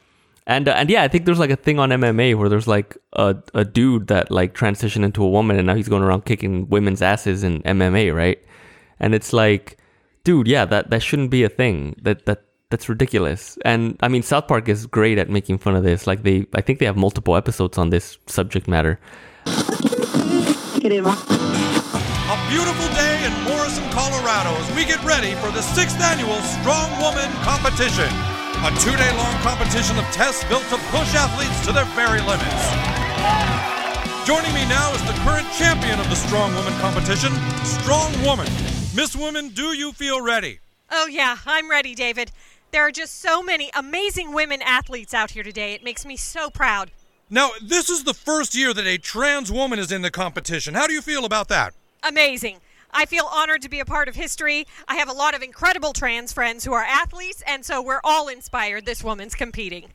And 0.47 0.69
uh, 0.69 0.73
and 0.73 0.91
yeah, 0.91 1.03
I 1.03 1.09
think 1.09 1.25
there's 1.25 1.39
like 1.39 1.51
a 1.51 1.57
thing 1.57 1.79
on 1.79 1.91
MMA 1.91 2.35
where 2.35 2.49
there's 2.49 2.69
like 2.69 2.99
a 3.13 3.37
a 3.55 3.65
dude 3.65 4.09
that 4.09 4.31
like 4.31 4.55
transitioned 4.55 5.05
into 5.05 5.25
a 5.25 5.31
woman 5.31 5.57
and 5.59 5.67
now 5.67 5.75
he's 5.75 5.89
going 5.89 6.03
around 6.03 6.25
kicking 6.25 6.69
women's 6.69 7.03
asses 7.03 7.45
in 7.45 7.63
MMA, 7.63 8.15
right? 8.15 8.39
And 9.01 9.15
it's 9.15 9.33
like, 9.33 9.79
dude, 10.25 10.49
yeah, 10.49 10.65
that 10.65 10.91
that 10.91 11.03
shouldn't 11.03 11.31
be 11.31 11.45
a 11.45 11.49
thing. 11.49 11.95
That 12.03 12.27
that 12.27 12.45
that's 12.71 12.89
ridiculous. 12.89 13.57
And 13.65 13.97
I 14.01 14.09
mean, 14.09 14.23
South 14.23 14.49
Park 14.49 14.69
is 14.69 14.87
great 14.87 15.19
at 15.19 15.31
making 15.31 15.59
fun 15.59 15.77
of 15.77 15.85
this. 15.85 16.07
Like 16.07 16.25
they, 16.25 16.47
I 16.55 16.61
think 16.61 16.81
they 16.81 16.87
have 16.87 16.97
multiple 16.97 17.37
episodes 17.37 17.79
on 17.79 17.91
this 17.91 18.19
subject 18.27 18.67
matter. 18.67 18.99
A 22.25 22.37
beautiful 22.49 22.89
day 22.97 23.15
in 23.23 23.33
Morrison, 23.45 23.85
Colorado 23.93 24.51
as 24.59 24.75
we 24.75 24.85
get 24.85 24.99
ready 25.05 25.35
for 25.39 25.53
the 25.53 25.63
sixth 25.63 26.01
annual 26.01 26.41
Strong 26.59 26.91
Woman 26.99 27.31
Competition. 27.45 28.11
A 28.65 28.73
two 28.81 28.97
day 28.97 29.13
long 29.17 29.37
competition 29.45 29.99
of 29.99 30.05
tests 30.11 30.43
built 30.49 30.65
to 30.73 30.79
push 30.89 31.15
athletes 31.15 31.65
to 31.67 31.73
their 31.73 31.85
very 31.95 32.21
limits. 32.25 32.65
Joining 34.27 34.55
me 34.57 34.65
now 34.67 34.91
is 34.95 35.05
the 35.05 35.13
current 35.21 35.47
champion 35.53 36.01
of 36.01 36.09
the 36.09 36.17
Strong 36.17 36.55
Woman 36.55 36.73
Competition, 36.81 37.31
Strong 37.63 38.11
Woman. 38.25 38.49
Miss 38.95 39.17
Woman, 39.17 39.49
do 39.49 39.77
you 39.77 39.91
feel 39.91 40.21
ready? 40.21 40.61
Oh, 40.89 41.09
yeah, 41.09 41.39
I'm 41.47 41.69
ready, 41.69 41.97
David. 41.97 42.31
There 42.71 42.87
are 42.87 42.93
just 42.93 43.21
so 43.21 43.43
many 43.43 43.69
amazing 43.75 44.33
women 44.33 44.63
athletes 44.63 45.13
out 45.13 45.33
here 45.33 45.43
today. 45.43 45.75
It 45.75 45.83
makes 45.83 46.07
me 46.07 46.17
so 46.17 46.49
proud. 46.49 46.93
Now, 47.29 47.51
this 47.61 47.91
is 47.91 48.05
the 48.05 48.15
first 48.15 48.55
year 48.55 48.73
that 48.73 48.87
a 48.87 48.97
trans 48.97 49.51
woman 49.51 49.81
is 49.81 49.91
in 49.91 50.03
the 50.03 50.13
competition. 50.13 50.75
How 50.75 50.87
do 50.87 50.93
you 50.93 51.03
feel 51.03 51.25
about 51.25 51.49
that? 51.49 51.75
Amazing. 52.05 52.61
I 52.93 53.05
feel 53.05 53.29
honored 53.33 53.63
to 53.63 53.69
be 53.69 53.81
a 53.81 53.85
part 53.85 54.07
of 54.07 54.15
history. 54.15 54.65
I 54.87 54.95
have 54.95 55.09
a 55.09 55.13
lot 55.13 55.35
of 55.35 55.43
incredible 55.43 55.93
trans 55.93 56.33
friends 56.33 56.65
who 56.65 56.73
are 56.73 56.85
athletes, 56.85 57.43
and 57.49 57.65
so 57.65 57.83
we're 57.83 58.01
all 58.05 58.29
inspired 58.29 58.87
this 58.87 59.03
woman's 59.03 59.35
competing. 59.35 59.87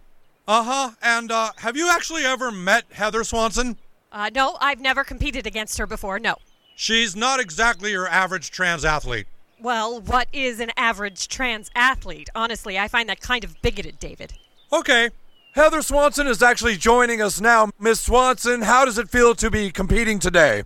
Uh 0.46 0.64
huh. 0.64 0.92
And 1.02 1.32
uh, 1.32 1.52
have 1.60 1.78
you 1.78 1.90
actually 1.90 2.26
ever 2.26 2.52
met 2.52 2.84
Heather 2.92 3.24
Swanson? 3.24 3.78
Uh, 4.12 4.30
no, 4.36 4.58
I've 4.60 4.82
never 4.82 5.06
competed 5.06 5.48
against 5.48 5.78
her 5.78 5.88
before, 5.88 6.20
no. 6.20 6.36
She's 6.82 7.14
not 7.14 7.42
exactly 7.42 7.92
your 7.92 8.08
average 8.08 8.52
trans 8.52 8.86
athlete. 8.86 9.28
Well, 9.60 10.00
what 10.00 10.30
is 10.32 10.62
an 10.62 10.72
average 10.78 11.28
trans 11.28 11.70
athlete? 11.76 12.30
Honestly, 12.34 12.80
I 12.80 12.88
find 12.88 13.10
that 13.10 13.20
kind 13.20 13.44
of 13.44 13.62
bigoted, 13.62 14.00
David. 14.00 14.32
Okay. 14.72 15.10
Heather 15.56 15.82
Swanson 15.82 16.26
is 16.26 16.42
actually 16.42 16.78
joining 16.78 17.22
us 17.22 17.42
now. 17.42 17.70
Miss 17.82 18.00
Swanson, 18.00 18.62
how 18.62 18.86
does 18.86 18.98
it 18.98 19.10
feel 19.10 19.36
to 19.36 19.52
be 19.52 19.72
competing 19.72 20.20
today? 20.20 20.64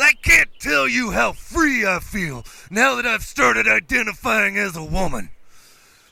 I 0.00 0.12
can't 0.22 0.50
tell 0.60 0.86
you 0.86 1.10
how 1.10 1.32
free 1.32 1.84
I 1.84 1.98
feel 1.98 2.44
now 2.70 2.94
that 2.94 3.04
I've 3.04 3.24
started 3.24 3.66
identifying 3.66 4.56
as 4.56 4.76
a 4.76 4.84
woman. 4.84 5.30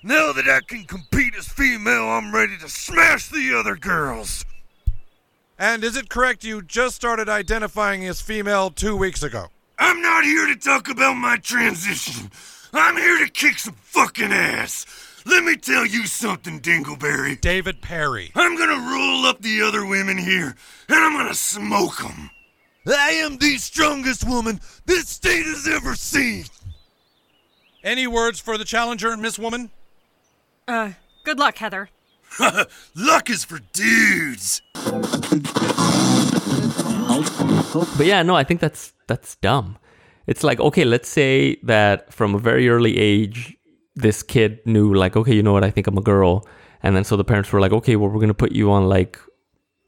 Now 0.02 0.32
that 0.32 0.48
I 0.48 0.62
can 0.66 0.82
compete 0.82 1.36
as 1.38 1.46
female, 1.46 2.08
I'm 2.08 2.34
ready 2.34 2.58
to 2.58 2.68
smash 2.68 3.28
the 3.28 3.56
other 3.56 3.76
girls. 3.76 4.44
And 5.60 5.84
is 5.84 5.94
it 5.94 6.08
correct 6.08 6.42
you 6.42 6.62
just 6.62 6.96
started 6.96 7.28
identifying 7.28 8.06
as 8.06 8.22
female 8.22 8.70
two 8.70 8.96
weeks 8.96 9.22
ago? 9.22 9.48
I'm 9.78 10.00
not 10.00 10.24
here 10.24 10.46
to 10.46 10.56
talk 10.56 10.88
about 10.88 11.16
my 11.16 11.36
transition. 11.36 12.30
I'm 12.72 12.96
here 12.96 13.26
to 13.26 13.30
kick 13.30 13.58
some 13.58 13.74
fucking 13.74 14.32
ass. 14.32 14.86
Let 15.26 15.44
me 15.44 15.56
tell 15.56 15.84
you 15.84 16.06
something, 16.06 16.60
Dingleberry. 16.60 17.38
David 17.38 17.82
Perry. 17.82 18.32
I'm 18.34 18.56
gonna 18.56 18.90
roll 18.90 19.26
up 19.26 19.42
the 19.42 19.60
other 19.60 19.84
women 19.84 20.16
here, 20.16 20.56
and 20.88 20.98
I'm 20.98 21.12
gonna 21.12 21.34
smoke 21.34 21.98
them. 21.98 22.30
I 22.86 23.10
am 23.10 23.36
the 23.36 23.58
strongest 23.58 24.26
woman 24.26 24.60
this 24.86 25.10
state 25.10 25.44
has 25.44 25.68
ever 25.68 25.94
seen. 25.94 26.46
Any 27.84 28.06
words 28.06 28.40
for 28.40 28.56
the 28.56 28.64
challenger, 28.64 29.14
Miss 29.14 29.38
Woman? 29.38 29.70
Uh, 30.66 30.92
good 31.22 31.38
luck, 31.38 31.58
Heather. 31.58 31.90
Luck 32.94 33.28
is 33.28 33.44
for 33.44 33.60
dudes. 33.72 34.62
But 37.96 38.06
yeah, 38.06 38.22
no, 38.22 38.36
I 38.36 38.44
think 38.44 38.60
that's 38.60 38.92
that's 39.06 39.36
dumb. 39.36 39.78
It's 40.26 40.44
like, 40.44 40.60
okay, 40.60 40.84
let's 40.84 41.08
say 41.08 41.56
that 41.64 42.12
from 42.12 42.34
a 42.34 42.38
very 42.38 42.68
early 42.68 42.98
age, 42.98 43.56
this 43.96 44.22
kid 44.22 44.60
knew 44.64 44.94
like, 44.94 45.16
okay, 45.16 45.34
you 45.34 45.42
know 45.42 45.52
what, 45.52 45.64
I 45.64 45.70
think 45.70 45.86
I'm 45.86 45.98
a 45.98 46.02
girl. 46.02 46.46
And 46.82 46.94
then 46.94 47.04
so 47.04 47.16
the 47.16 47.24
parents 47.24 47.52
were 47.52 47.60
like, 47.60 47.72
okay, 47.72 47.96
well, 47.96 48.08
we're 48.08 48.20
gonna 48.20 48.34
put 48.34 48.52
you 48.52 48.70
on 48.70 48.88
like, 48.88 49.18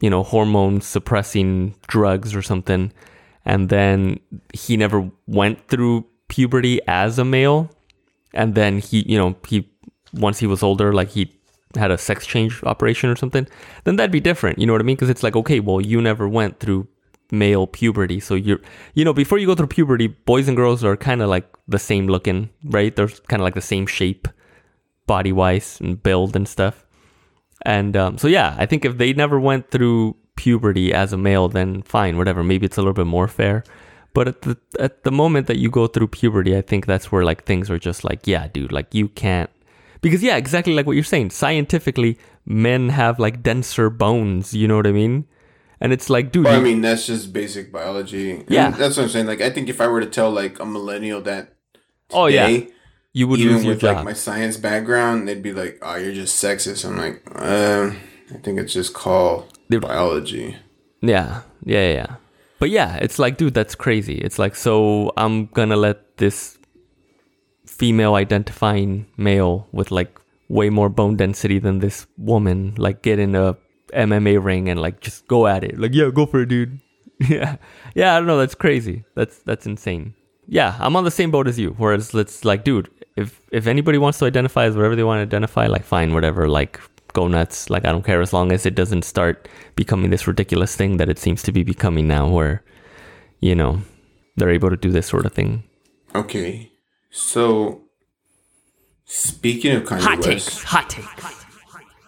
you 0.00 0.10
know, 0.10 0.22
hormone 0.22 0.80
suppressing 0.80 1.76
drugs 1.86 2.34
or 2.34 2.42
something. 2.42 2.92
And 3.44 3.68
then 3.68 4.20
he 4.52 4.76
never 4.76 5.10
went 5.26 5.68
through 5.68 6.06
puberty 6.28 6.80
as 6.88 7.18
a 7.18 7.24
male. 7.24 7.70
And 8.34 8.54
then 8.54 8.78
he, 8.78 9.04
you 9.08 9.18
know, 9.18 9.36
he 9.46 9.70
once 10.12 10.38
he 10.38 10.46
was 10.46 10.62
older, 10.62 10.92
like 10.92 11.10
he 11.10 11.32
had 11.76 11.90
a 11.90 11.98
sex 11.98 12.26
change 12.26 12.62
operation 12.64 13.10
or 13.10 13.16
something, 13.16 13.46
then 13.84 13.96
that'd 13.96 14.10
be 14.10 14.20
different. 14.20 14.58
You 14.58 14.66
know 14.66 14.72
what 14.72 14.82
I 14.82 14.84
mean? 14.84 14.96
Because 14.96 15.10
it's 15.10 15.22
like, 15.22 15.36
okay, 15.36 15.60
well, 15.60 15.80
you 15.80 16.00
never 16.00 16.28
went 16.28 16.60
through 16.60 16.88
male 17.30 17.66
puberty. 17.66 18.20
So 18.20 18.34
you're, 18.34 18.60
you 18.94 19.04
know, 19.04 19.12
before 19.12 19.38
you 19.38 19.46
go 19.46 19.54
through 19.54 19.68
puberty, 19.68 20.06
boys 20.06 20.48
and 20.48 20.56
girls 20.56 20.84
are 20.84 20.96
kind 20.96 21.22
of 21.22 21.28
like 21.28 21.48
the 21.66 21.78
same 21.78 22.06
looking, 22.06 22.50
right? 22.64 22.94
They're 22.94 23.08
kind 23.08 23.40
of 23.40 23.44
like 23.44 23.54
the 23.54 23.60
same 23.60 23.86
shape, 23.86 24.28
body 25.06 25.32
wise 25.32 25.80
and 25.80 26.02
build 26.02 26.36
and 26.36 26.46
stuff. 26.46 26.84
And 27.64 27.96
um, 27.96 28.18
so, 28.18 28.28
yeah, 28.28 28.54
I 28.58 28.66
think 28.66 28.84
if 28.84 28.98
they 28.98 29.12
never 29.12 29.40
went 29.40 29.70
through 29.70 30.16
puberty 30.36 30.92
as 30.92 31.12
a 31.12 31.18
male, 31.18 31.48
then 31.48 31.82
fine, 31.82 32.18
whatever. 32.18 32.42
Maybe 32.42 32.66
it's 32.66 32.76
a 32.76 32.80
little 32.80 32.92
bit 32.92 33.06
more 33.06 33.28
fair. 33.28 33.64
But 34.14 34.28
at 34.28 34.42
the 34.42 34.58
at 34.78 35.04
the 35.04 35.10
moment 35.10 35.46
that 35.46 35.58
you 35.58 35.70
go 35.70 35.86
through 35.86 36.08
puberty, 36.08 36.56
I 36.56 36.60
think 36.60 36.84
that's 36.84 37.10
where 37.10 37.24
like 37.24 37.44
things 37.44 37.70
are 37.70 37.78
just 37.78 38.04
like, 38.04 38.26
yeah, 38.26 38.46
dude, 38.46 38.72
like 38.72 38.94
you 38.94 39.08
can't 39.08 39.48
because 40.02 40.22
yeah, 40.22 40.36
exactly 40.36 40.74
like 40.74 40.86
what 40.86 40.92
you're 40.92 41.04
saying. 41.04 41.30
Scientifically, 41.30 42.18
men 42.44 42.90
have 42.90 43.18
like 43.18 43.42
denser 43.42 43.88
bones. 43.88 44.52
You 44.52 44.68
know 44.68 44.76
what 44.76 44.86
I 44.86 44.92
mean? 44.92 45.24
And 45.80 45.92
it's 45.92 46.08
like, 46.10 46.30
dude. 46.30 46.44
Well, 46.44 46.60
I 46.60 46.62
mean, 46.62 46.80
that's 46.80 47.06
just 47.06 47.32
basic 47.32 47.72
biology. 47.72 48.32
And 48.32 48.50
Yeah. 48.50 48.70
that's 48.70 48.96
what 48.96 49.04
I'm 49.04 49.08
saying. 49.08 49.26
Like, 49.26 49.40
I 49.40 49.50
think 49.50 49.68
if 49.68 49.80
I 49.80 49.88
were 49.88 50.00
to 50.00 50.06
tell 50.06 50.30
like 50.30 50.60
a 50.60 50.66
millennial 50.66 51.20
that, 51.22 51.54
oh 52.12 52.26
yeah, 52.26 52.60
you 53.12 53.26
would 53.26 53.40
even 53.40 53.54
lose 53.56 53.64
your 53.64 53.74
with 53.74 53.82
like 53.82 54.04
my 54.04 54.12
science 54.12 54.56
background, 54.56 55.26
they'd 55.26 55.42
be 55.42 55.52
like, 55.52 55.78
"Oh, 55.82 55.96
you're 55.96 56.14
just 56.14 56.42
sexist." 56.42 56.84
I'm 56.84 56.96
like, 56.96 57.22
um, 57.34 57.96
I 58.32 58.38
think 58.38 58.58
it's 58.60 58.72
just 58.72 58.94
called 58.94 59.52
biology. 59.68 60.56
Yeah, 61.00 61.42
yeah, 61.64 61.80
yeah, 61.88 61.92
yeah. 61.94 62.16
But 62.60 62.70
yeah, 62.70 62.96
it's 63.02 63.18
like, 63.18 63.36
dude, 63.38 63.54
that's 63.54 63.74
crazy. 63.74 64.18
It's 64.18 64.38
like, 64.38 64.54
so 64.54 65.12
I'm 65.16 65.46
gonna 65.46 65.76
let 65.76 66.16
this 66.18 66.58
female 67.82 68.14
identifying 68.14 69.06
male 69.16 69.66
with 69.72 69.90
like 69.90 70.20
way 70.48 70.70
more 70.70 70.88
bone 70.88 71.16
density 71.16 71.58
than 71.58 71.80
this 71.80 72.06
woman 72.16 72.74
like 72.76 73.02
get 73.02 73.18
in 73.18 73.34
a 73.34 73.56
MMA 73.92 74.42
ring 74.42 74.68
and 74.68 74.80
like 74.80 75.00
just 75.00 75.26
go 75.26 75.48
at 75.48 75.64
it. 75.64 75.76
Like, 75.76 75.92
yeah, 75.92 76.10
go 76.14 76.24
for 76.24 76.42
it, 76.42 76.48
dude. 76.48 76.80
yeah, 77.28 77.56
yeah. 77.96 78.14
I 78.14 78.18
don't 78.18 78.28
know. 78.28 78.38
That's 78.38 78.54
crazy. 78.54 79.04
That's 79.16 79.38
that's 79.38 79.66
insane. 79.66 80.14
Yeah, 80.46 80.76
I'm 80.78 80.94
on 80.94 81.02
the 81.02 81.10
same 81.10 81.32
boat 81.32 81.48
as 81.48 81.58
you. 81.58 81.74
Whereas, 81.76 82.14
let's 82.14 82.44
like, 82.44 82.62
dude, 82.62 82.88
if 83.16 83.40
if 83.50 83.66
anybody 83.66 83.98
wants 83.98 84.18
to 84.20 84.26
identify 84.26 84.64
as 84.64 84.76
whatever 84.76 84.96
they 84.96 85.04
want 85.04 85.18
to 85.18 85.22
identify, 85.22 85.66
like, 85.66 85.84
fine, 85.84 86.12
whatever. 86.14 86.48
Like, 86.48 86.80
go 87.12 87.26
nuts. 87.26 87.68
Like, 87.68 87.84
I 87.84 87.92
don't 87.92 88.04
care 88.04 88.22
as 88.22 88.32
long 88.32 88.52
as 88.52 88.64
it 88.64 88.76
doesn't 88.76 89.02
start 89.02 89.48
becoming 89.76 90.10
this 90.10 90.26
ridiculous 90.26 90.76
thing 90.76 90.96
that 90.98 91.08
it 91.08 91.18
seems 91.18 91.42
to 91.42 91.52
be 91.52 91.64
becoming 91.64 92.06
now, 92.08 92.28
where 92.28 92.62
you 93.40 93.54
know 93.54 93.82
they're 94.36 94.50
able 94.50 94.70
to 94.70 94.76
do 94.76 94.90
this 94.90 95.06
sort 95.06 95.26
of 95.26 95.32
thing. 95.32 95.64
Okay, 96.14 96.71
so 97.12 97.82
speaking 99.04 99.76
of 99.76 99.84
Kanye 99.84 100.00
Hot 100.00 100.18
West 100.18 100.28
takes. 100.28 100.62
Hot 100.64 100.90
takes. 100.90 101.44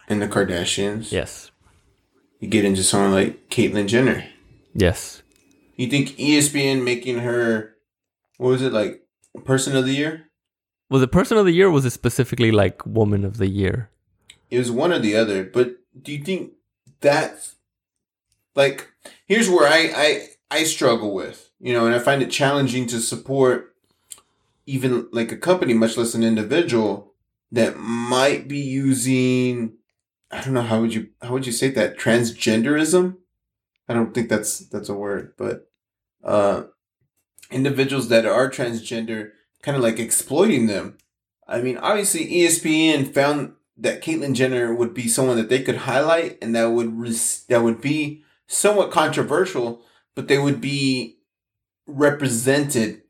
and 0.08 0.20
the 0.20 0.26
Kardashians, 0.28 1.12
Yes. 1.12 1.50
you 2.40 2.48
get 2.48 2.64
into 2.64 2.82
someone 2.82 3.12
like 3.12 3.48
Caitlyn 3.50 3.86
Jenner. 3.86 4.24
Yes. 4.74 5.22
You 5.76 5.88
think 5.88 6.10
ESPN 6.18 6.82
making 6.84 7.18
her, 7.18 7.74
what 8.38 8.48
was 8.48 8.62
it 8.62 8.72
like, 8.72 9.02
Person 9.44 9.76
of 9.76 9.84
the 9.84 9.92
Year? 9.92 10.28
Was 10.90 11.02
it 11.02 11.10
person 11.10 11.36
of 11.38 11.44
the 11.46 11.52
year? 11.52 11.66
or 11.68 11.70
was 11.72 11.84
it 11.84 11.90
specifically 11.90 12.52
like 12.52 12.84
woman 12.86 13.24
of 13.24 13.38
the 13.38 13.48
year? 13.48 13.90
It 14.50 14.58
was 14.58 14.70
one 14.70 14.92
or 14.92 14.98
the 15.00 15.16
other, 15.16 15.42
but 15.42 15.76
do 16.00 16.12
you 16.12 16.22
think 16.22 16.52
that's 17.00 17.56
like 18.54 18.88
here's 19.26 19.48
where 19.50 19.66
I 19.66 19.90
I 19.96 20.28
I 20.60 20.64
struggle 20.64 21.12
with, 21.14 21.50
you 21.58 21.72
know, 21.72 21.86
and 21.86 21.94
I 21.94 21.98
find 21.98 22.22
it 22.22 22.30
challenging 22.30 22.86
to 22.88 23.00
support 23.00 23.73
even 24.66 25.08
like 25.12 25.32
a 25.32 25.36
company, 25.36 25.74
much 25.74 25.96
less 25.96 26.14
an 26.14 26.22
individual 26.22 27.14
that 27.52 27.78
might 27.78 28.48
be 28.48 28.58
using 28.58 29.74
I 30.30 30.42
don't 30.42 30.54
know 30.54 30.62
how 30.62 30.80
would 30.80 30.92
you 30.92 31.08
how 31.22 31.32
would 31.32 31.46
you 31.46 31.52
say 31.52 31.68
that 31.70 31.98
transgenderism? 31.98 33.16
I 33.88 33.94
don't 33.94 34.12
think 34.12 34.28
that's 34.28 34.58
that's 34.58 34.88
a 34.88 34.94
word, 34.94 35.34
but 35.38 35.70
uh 36.24 36.64
individuals 37.50 38.08
that 38.08 38.26
are 38.26 38.50
transgender 38.50 39.30
kind 39.62 39.76
of 39.76 39.82
like 39.82 39.98
exploiting 39.98 40.66
them. 40.66 40.98
I 41.46 41.60
mean, 41.60 41.76
obviously 41.76 42.26
ESPN 42.26 43.12
found 43.12 43.52
that 43.76 44.02
Caitlyn 44.02 44.34
Jenner 44.34 44.74
would 44.74 44.94
be 44.94 45.08
someone 45.08 45.36
that 45.36 45.48
they 45.48 45.62
could 45.62 45.76
highlight 45.78 46.38
and 46.42 46.54
that 46.56 46.66
would 46.66 46.98
res- 46.98 47.44
that 47.48 47.62
would 47.62 47.80
be 47.80 48.22
somewhat 48.46 48.90
controversial, 48.90 49.82
but 50.14 50.28
they 50.28 50.38
would 50.38 50.60
be 50.60 51.18
represented 51.86 53.02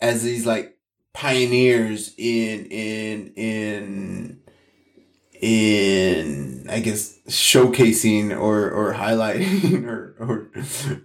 as 0.00 0.22
these 0.22 0.46
like 0.46 0.76
pioneers 1.12 2.14
in 2.16 2.66
in 2.66 3.32
in 3.36 4.40
in 5.40 6.66
I 6.68 6.80
guess 6.80 7.18
showcasing 7.28 8.38
or 8.38 8.70
or 8.70 8.94
highlighting 8.94 9.86
or 9.86 10.16
or, 10.20 10.50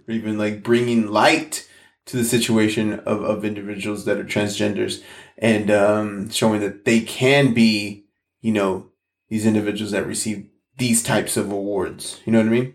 or 0.06 0.12
even 0.12 0.38
like 0.38 0.62
bringing 0.62 1.08
light 1.08 1.68
to 2.06 2.16
the 2.16 2.24
situation 2.24 3.00
of, 3.00 3.22
of 3.22 3.44
individuals 3.44 4.04
that 4.04 4.18
are 4.18 4.24
transgenders 4.24 5.02
and 5.38 5.70
um, 5.70 6.30
showing 6.30 6.60
that 6.60 6.84
they 6.84 7.00
can 7.00 7.52
be 7.52 8.04
you 8.40 8.52
know 8.52 8.90
these 9.28 9.46
individuals 9.46 9.90
that 9.90 10.06
receive 10.06 10.48
these 10.78 11.02
types 11.02 11.36
of 11.36 11.50
awards. 11.50 12.20
You 12.24 12.32
know 12.32 12.38
what 12.38 12.46
i 12.46 12.50
mean? 12.50 12.74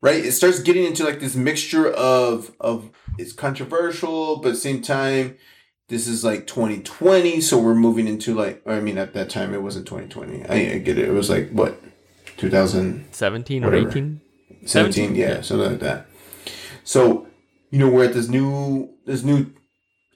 Right? 0.00 0.24
It 0.24 0.32
starts 0.32 0.58
getting 0.58 0.84
into 0.84 1.04
like 1.04 1.20
this 1.20 1.36
mixture 1.36 1.88
of 1.88 2.52
of 2.58 2.90
it's 3.18 3.32
controversial 3.32 4.36
but 4.36 4.48
at 4.48 4.54
the 4.54 4.60
same 4.60 4.82
time 4.82 5.36
this 5.92 6.08
is 6.08 6.24
like 6.24 6.46
2020 6.46 7.40
so 7.42 7.58
we're 7.58 7.74
moving 7.74 8.08
into 8.08 8.34
like 8.34 8.62
i 8.66 8.80
mean 8.80 8.96
at 8.96 9.12
that 9.12 9.28
time 9.28 9.52
it 9.52 9.62
wasn't 9.62 9.86
2020 9.86 10.46
i, 10.46 10.74
I 10.74 10.78
get 10.78 10.96
it. 10.98 11.06
It 11.06 11.12
was 11.12 11.28
like 11.28 11.50
what 11.50 11.78
2017 12.38 13.62
or 13.62 13.74
18? 13.74 14.20
17 14.64 15.14
yeah, 15.14 15.40
something 15.42 15.70
like 15.70 15.80
that. 15.80 16.06
So 16.82 17.26
you 17.70 17.78
know 17.78 17.88
we're 17.88 18.04
at 18.04 18.14
this 18.14 18.28
new 18.28 18.94
this 19.04 19.22
new 19.22 19.52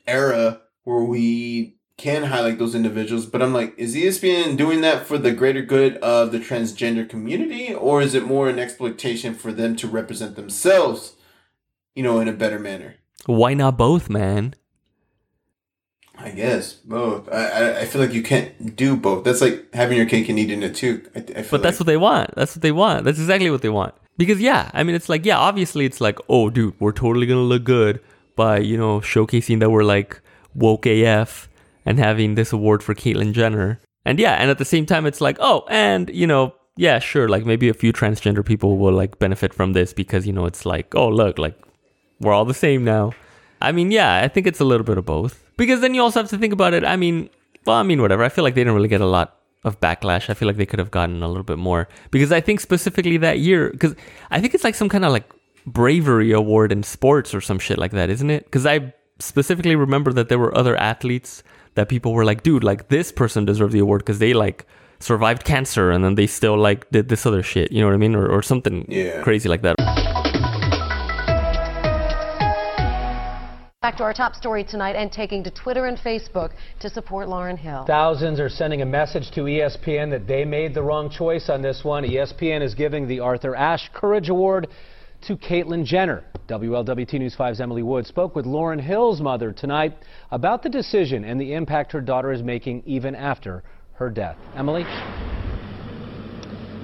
era 0.07 0.63
where 0.85 1.03
we 1.03 1.77
can 1.99 2.25
highlight 2.25 2.59
those 2.59 2.75
individuals 2.75 3.25
but 3.25 3.41
i'm 3.41 3.55
like 3.55 3.75
is 3.79 3.95
espn 3.97 4.55
doing 4.55 4.83
that 4.83 5.07
for 5.07 5.17
the 5.17 5.33
greater 5.33 5.63
good 5.63 5.97
of 5.97 6.31
the 6.31 6.39
transgender 6.39 7.09
community 7.09 7.73
or 7.73 8.03
is 8.03 8.15
it 8.15 8.23
more 8.23 8.51
an 8.51 8.59
exploitation 8.59 9.35
for 9.35 9.51
them 9.51 9.75
to 9.75 9.89
represent 9.89 10.37
themselves 10.37 11.17
you 11.97 12.03
know 12.03 12.21
in 12.21 12.29
a 12.29 12.33
better 12.33 12.61
manner? 12.61 12.97
Why 13.25 13.55
not 13.55 13.77
both, 13.77 14.09
man? 14.09 14.55
I 16.27 16.31
guess 16.31 16.75
both 16.75 17.29
i 17.33 17.47
i, 17.47 17.81
I 17.81 17.85
feel 17.87 18.01
like 18.03 18.13
you 18.13 18.23
can't 18.23 18.77
do 18.77 18.97
both 18.97 19.25
that's 19.25 19.41
like 19.41 19.73
having 19.75 19.97
your 19.97 20.07
cake 20.07 20.29
and 20.29 20.39
eating 20.39 20.63
it 20.63 20.75
too 20.75 21.07
I, 21.15 21.21
I 21.41 21.47
But 21.51 21.63
that's 21.63 21.79
what 21.81 21.87
they 21.87 21.97
want. 21.97 22.35
That's 22.35 22.57
what 22.57 22.63
they 22.63 22.73
want. 22.73 23.05
That's 23.05 23.19
exactly 23.19 23.51
what 23.51 23.63
they 23.63 23.69
want. 23.69 23.95
Because 24.17 24.41
yeah, 24.41 24.71
I 24.73 24.83
mean, 24.83 24.95
it's 24.95 25.09
like 25.09 25.25
yeah, 25.25 25.39
obviously 25.39 25.85
it's 25.85 26.01
like 26.01 26.19
oh, 26.29 26.51
dude, 26.51 26.75
we're 26.81 26.93
totally 26.93 27.27
gonna 27.27 27.41
look 27.41 27.65
good 27.65 28.01
by 28.35 28.59
you 28.59 28.77
know 28.77 29.01
showcasing 29.01 29.61
that 29.61 29.71
we're 29.71 29.85
like 29.85 30.21
woke 30.55 30.87
AF 30.87 31.49
and 31.85 31.99
having 31.99 32.35
this 32.35 32.53
award 32.53 32.83
for 32.83 32.95
Caitlyn 32.95 33.33
Jenner. 33.33 33.81
And 34.05 34.19
yeah, 34.19 34.35
and 34.35 34.51
at 34.51 34.59
the 34.59 34.65
same 34.65 34.87
time, 34.87 35.07
it's 35.07 35.21
like 35.21 35.37
oh, 35.41 35.67
and 35.69 36.11
you 36.11 36.27
know 36.27 36.55
yeah, 36.77 36.99
sure, 36.99 37.29
like 37.29 37.47
maybe 37.47 37.69
a 37.69 37.75
few 37.75 37.93
transgender 37.93 38.45
people 38.45 38.77
will 38.77 38.93
like 38.93 39.19
benefit 39.19 39.55
from 39.55 39.73
this 39.73 39.93
because 39.93 40.27
you 40.27 40.33
know 40.33 40.47
it's 40.47 40.67
like, 40.67 40.95
oh 40.95 41.09
look, 41.09 41.39
like 41.39 41.59
we're 42.21 42.33
all 42.33 42.45
the 42.45 42.55
same 42.55 42.85
now. 42.85 43.13
I 43.61 43.73
mean, 43.73 43.91
yeah, 43.91 44.23
I 44.23 44.29
think 44.29 44.47
it's 44.47 44.61
a 44.61 44.65
little 44.65 44.85
bit 44.85 44.99
of 44.99 45.05
both. 45.07 45.43
Because 45.57 45.81
then 45.81 45.95
you 45.95 46.03
also 46.03 46.21
have 46.21 46.31
to 46.31 46.39
think 46.39 46.53
about 46.53 46.75
it. 46.75 46.85
I 46.85 46.97
mean, 46.97 47.31
well, 47.65 47.77
I 47.77 47.83
mean, 47.83 48.01
whatever. 48.03 48.23
I 48.23 48.29
feel 48.29 48.45
like 48.45 48.55
they 48.55 48.61
didn't 48.61 48.75
really 48.75 48.89
get 48.89 49.01
a 49.01 49.07
lot 49.07 49.37
of 49.65 49.81
backlash. 49.81 50.29
I 50.31 50.35
feel 50.35 50.47
like 50.47 50.57
they 50.57 50.67
could 50.67 50.79
have 50.79 50.91
gotten 50.91 51.23
a 51.23 51.29
little 51.29 51.43
bit 51.43 51.59
more 51.59 51.89
because 52.11 52.31
I 52.31 52.41
think 52.41 52.61
specifically 52.61 53.17
that 53.19 53.39
year, 53.39 53.71
because 53.71 53.95
I 54.31 54.41
think 54.41 54.55
it's 54.55 54.63
like 54.65 54.75
some 54.75 54.89
kind 54.89 55.05
of 55.05 55.11
like 55.13 55.25
bravery 55.67 56.31
award 56.33 56.71
in 56.73 56.83
sports 56.83 57.35
or 57.35 57.41
some 57.41 57.59
shit 57.59 57.79
like 57.79 57.91
that, 57.93 58.09
isn't 58.11 58.31
it? 58.31 58.45
Because 58.45 58.67
I 58.67 58.93
specifically 59.19 59.75
remember 59.75 60.13
that 60.13 60.29
there 60.29 60.39
were 60.39 60.57
other 60.57 60.77
athletes 60.77 61.43
that 61.75 61.89
people 61.89 62.13
were 62.13 62.25
like, 62.25 62.43
dude, 62.43 62.63
like 62.63 62.89
this 62.89 63.11
person 63.11 63.45
deserves 63.45 63.73
the 63.73 63.81
award 63.81 64.01
because 64.03 64.19
they 64.21 64.35
like 64.35 64.67
survived 65.01 65.45
cancer 65.45 65.91
and 65.91 66.05
then 66.05 66.15
they 66.15 66.27
still 66.27 66.57
like 66.57 66.89
did 66.91 67.09
this 67.09 67.27
other 67.27 67.43
shit. 67.43 67.73
You 67.73 67.81
know 67.81 67.87
what 67.87 67.95
I 67.95 67.99
mean? 67.99 68.15
Or, 68.15 68.27
or 68.29 68.43
something 68.43 68.87
Yeah. 68.89 69.23
crazy 69.23 69.49
like 69.49 69.63
that. 69.63 69.77
Back 73.87 73.99
to 73.99 74.03
our 74.03 74.13
top 74.13 74.35
story 74.35 74.65
tonight 74.65 74.97
and 74.97 75.13
taking 75.13 75.45
to 75.45 75.51
Twitter 75.53 75.87
and 75.87 75.97
Facebook 75.97 76.51
to 76.81 76.91
support 76.91 77.29
Lauren 77.29 77.57
Hill. 77.57 77.85
Thousands 77.87 78.41
are 78.41 78.49
sending 78.49 78.83
a 78.83 78.85
message 78.85 79.31
to 79.37 79.43
ESPN 79.43 80.11
that 80.11 80.27
they 80.27 80.45
made 80.45 80.75
the 80.75 80.83
wrong 80.83 81.09
choice 81.09 81.49
on 81.49 81.63
this 81.63 81.85
one. 81.85 82.03
ESPN 82.03 82.63
is 82.63 82.75
giving 82.75 83.07
the 83.07 83.21
Arthur 83.21 83.55
Ashe 83.55 83.89
Courage 83.95 84.29
Award 84.29 84.67
to 85.29 85.37
Caitlyn 85.37 85.85
Jenner. 85.85 86.25
WLWT 86.49 87.13
News 87.13 87.37
5's 87.37 87.61
Emily 87.61 87.85
Wood 87.85 88.09
spoke 88.09 88.35
with 88.35 88.45
Lauren 88.45 88.81
Hill's 88.81 89.21
mother 89.21 89.53
tonight 89.53 89.95
about 90.33 90.65
the 90.65 90.69
decision 90.69 91.23
and 91.23 91.41
the 91.41 91.53
impact 91.53 91.93
her 91.93 92.01
daughter 92.01 92.33
is 92.33 92.43
making 92.43 92.83
even 92.87 93.15
after 93.15 93.63
her 93.93 94.11
death. 94.11 94.37
Emily? 94.57 94.83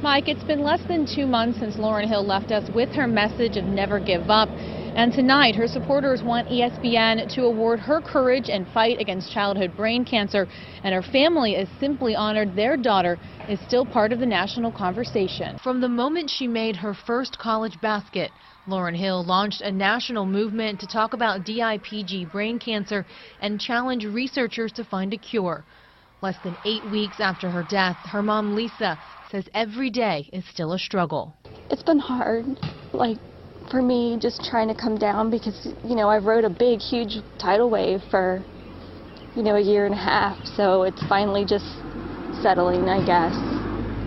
Mike, 0.02 0.28
it's 0.28 0.44
been 0.44 0.62
less 0.62 0.87
than 0.87 1.04
two 1.12 1.26
months 1.26 1.59
since 1.59 1.78
Lauren 1.78 2.06
Hill 2.06 2.25
left 2.25 2.52
us 2.52 2.71
with 2.73 2.90
her 2.90 3.09
message 3.09 3.56
of 3.56 3.64
never 3.64 3.99
give 3.99 4.30
up. 4.30 4.49
And 4.94 5.11
tonight, 5.12 5.56
her 5.56 5.68
supporters 5.68 6.22
want 6.22 6.49
ESPN 6.50 7.26
to 7.34 7.44
award 7.44 7.80
her 7.80 8.02
courage 8.02 8.50
and 8.50 8.68
fight 8.68 9.00
against 9.00 9.32
childhood 9.32 9.75
brain 9.75 10.04
cancer. 10.04 10.49
And 10.82 10.94
her 10.94 11.02
family 11.02 11.54
is 11.54 11.68
simply 11.80 12.14
honored 12.14 12.54
their 12.54 12.76
daughter 12.76 13.18
is 13.49 13.58
still 13.62 13.87
part 13.87 14.12
of 14.12 14.18
the 14.18 14.26
national 14.26 14.70
conversation. 14.70 15.56
From 15.58 15.80
the 15.80 15.88
moment 15.88 16.28
she 16.28 16.46
made 16.46 16.76
her 16.76 16.92
first 16.92 17.38
college 17.38 17.80
basket, 17.80 18.32
Lauren 18.66 18.94
Hill 18.94 19.25
launched 19.25 19.62
a 19.62 19.72
national 19.72 20.26
movement 20.26 20.80
to 20.80 20.87
talk 20.87 21.14
about 21.14 21.42
DIPG 21.42 22.30
brain 22.30 22.58
cancer 22.58 23.06
and 23.40 23.58
challenge 23.58 24.04
researchers 24.04 24.72
to 24.72 24.84
find 24.84 25.14
a 25.14 25.18
cure. 25.18 25.64
Less 26.20 26.38
than 26.44 26.56
eight 26.64 26.84
weeks 26.87 27.18
after 27.18 27.50
her 27.50 27.64
death, 27.64 27.96
her 28.04 28.22
mom 28.22 28.54
Lisa 28.54 28.99
says 29.30 29.49
every 29.54 29.90
day 29.90 30.28
is 30.34 30.44
still 30.44 30.72
a 30.75 30.78
struggle. 30.78 31.34
it's 31.70 31.82
been 31.82 31.99
hard 31.99 32.46
like 32.92 33.16
for 33.71 33.83
me 33.83 34.19
just 34.21 34.42
trying 34.45 34.69
to 34.69 34.75
come 34.75 34.97
down 34.97 35.31
because 35.31 35.69
you 35.85 35.95
know 35.95 36.09
I 36.09 36.19
rode 36.19 36.45
a 36.45 36.50
big 36.50 36.81
huge 36.81 37.19
tidal 37.38 37.71
wave 37.71 38.00
for 38.11 38.45
you 39.35 39.42
know 39.42 39.57
a 39.57 39.61
year 39.61 39.87
and 39.87 39.95
a 39.95 39.99
half. 39.99 40.37
So 40.57 40.83
it's 40.83 41.02
finally 41.09 41.45
just 41.45 41.66
settling 42.42 42.88
I 42.88 43.04
guess 43.04 43.37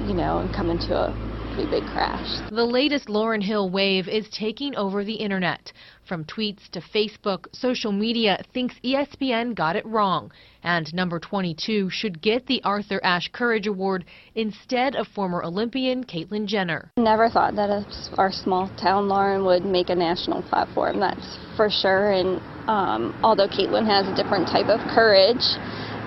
you 0.08 0.14
know 0.14 0.40
and 0.40 0.54
coming 0.54 0.80
to 0.88 0.96
a 0.96 1.25
pretty 1.56 1.70
big 1.70 1.86
crash 1.92 2.42
The 2.52 2.66
latest 2.66 3.10
Lauren 3.10 3.42
Hill 3.42 3.70
wave 3.70 4.08
is 4.08 4.28
taking 4.30 4.76
over 4.76 5.04
the 5.04 5.14
internet. 5.14 5.72
From 6.08 6.26
tweets 6.26 6.70
to 6.72 6.82
Facebook, 6.82 7.48
social 7.54 7.92
media 7.92 8.44
thinks 8.54 8.76
ESPN 8.84 9.56
got 9.56 9.76
it 9.76 9.86
wrong. 9.86 10.32
And 10.64 10.94
number 10.94 11.20
22 11.20 11.90
should 11.90 12.22
get 12.22 12.46
the 12.46 12.62
Arthur 12.64 13.00
Ashe 13.04 13.30
Courage 13.32 13.68
Award 13.68 14.06
instead 14.36 14.96
of 14.96 15.08
former 15.08 15.44
Olympian 15.44 16.04
Caitlyn 16.04 16.46
Jenner. 16.46 16.92
never 16.98 17.30
thought 17.30 17.56
that 17.56 17.86
our 18.18 18.32
small 18.32 18.70
town 18.80 19.08
Lauren 19.08 19.46
would 19.46 19.66
make 19.66 19.90
a 19.90 19.96
national 19.96 20.44
platform 20.44 21.00
that's 21.00 21.38
for 21.56 21.70
sure 21.70 22.12
and 22.12 22.42
um, 22.68 23.18
although 23.24 23.48
Caitlyn 23.48 23.86
has 23.86 24.08
a 24.08 24.16
different 24.16 24.48
type 24.48 24.68
of 24.68 24.80
courage 24.94 25.46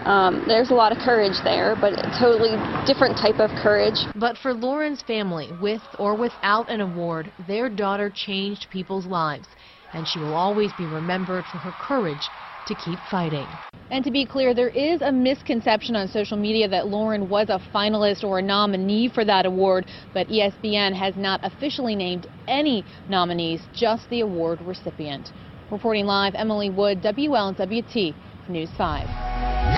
um, 0.05 0.45
there's 0.47 0.71
a 0.71 0.75
lot 0.75 0.93
of 0.93 0.99
courage 0.99 1.37
there 1.45 1.77
but 1.81 1.93
a 1.95 2.11
totally 2.19 2.55
different 2.87 3.17
type 3.17 3.41
of 3.41 3.51
courage 3.63 3.99
But 4.15 4.37
for 4.39 4.53
Lauren's 4.53 5.03
family, 5.03 5.53
with 5.61 5.83
or 5.99 6.15
without 6.15 6.69
an 6.71 6.81
award, 6.81 7.31
their 7.47 7.69
daughter 7.69 8.11
changed 8.13 8.69
people's 8.71 9.07
lives. 9.07 9.47
And 9.93 10.07
she 10.07 10.19
will 10.19 10.35
always 10.35 10.73
be 10.73 10.87
remembered 10.87 11.45
for 11.47 11.59
her 11.59 11.73
courage 11.79 12.31
to 12.67 12.75
keep 12.75 12.99
fighting. 13.11 13.47
And 13.91 14.05
to 14.05 14.11
be 14.11 14.27
clear, 14.27 14.53
there 14.53 14.69
is 14.69 15.01
a 15.01 15.11
misconception 15.11 15.97
on 15.97 16.09
social 16.09 16.37
media 16.37 16.69
that 16.69 16.89
Lauren 16.89 17.29
was 17.29 17.49
a 17.49 17.61
finalist 17.75 18.23
or 18.23 18.39
a 18.39 18.43
nominee 18.43 19.09
for 19.09 19.25
that 19.25 19.47
award, 19.47 19.87
but 20.13 20.29
ESPN 20.29 20.93
has 20.93 21.17
not 21.17 21.41
officially 21.43 21.95
named 21.95 22.27
any 22.49 22.85
nominees, 23.09 23.63
just 23.73 24.09
the 24.11 24.21
award 24.21 24.61
recipient. 24.61 25.33
Reporting 25.71 26.05
live, 26.05 26.35
Emily 26.35 26.69
Wood, 26.71 27.01
WLWT 27.03 28.15
News 28.49 28.71
5. 28.77 29.78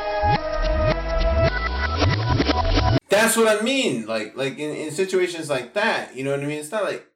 That's 3.11 3.37
what 3.37 3.49
I 3.49 3.63
mean. 3.63 4.07
Like, 4.07 4.37
like 4.37 4.59
in, 4.59 4.75
in 4.75 4.91
situations 4.93 5.51
like 5.51 5.75
that, 5.75 6.17
you 6.17 6.25
know 6.25 6.31
what 6.31 6.41
I 6.41 6.47
mean? 6.47 6.59
It's 6.59 6.73
not 6.73 6.85
like, 6.85 7.07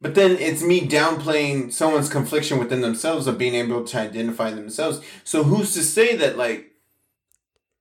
but 0.00 0.14
then 0.14 0.32
it's 0.32 0.62
me 0.62 0.86
downplaying 0.86 1.72
someone's 1.72 2.08
confliction 2.08 2.58
within 2.58 2.82
themselves 2.82 3.26
of 3.26 3.38
being 3.38 3.54
able 3.54 3.84
to 3.84 3.98
identify 3.98 4.50
themselves. 4.50 5.00
So 5.24 5.44
who's 5.44 5.72
to 5.74 5.82
say 5.82 6.16
that, 6.16 6.36
like, 6.36 6.72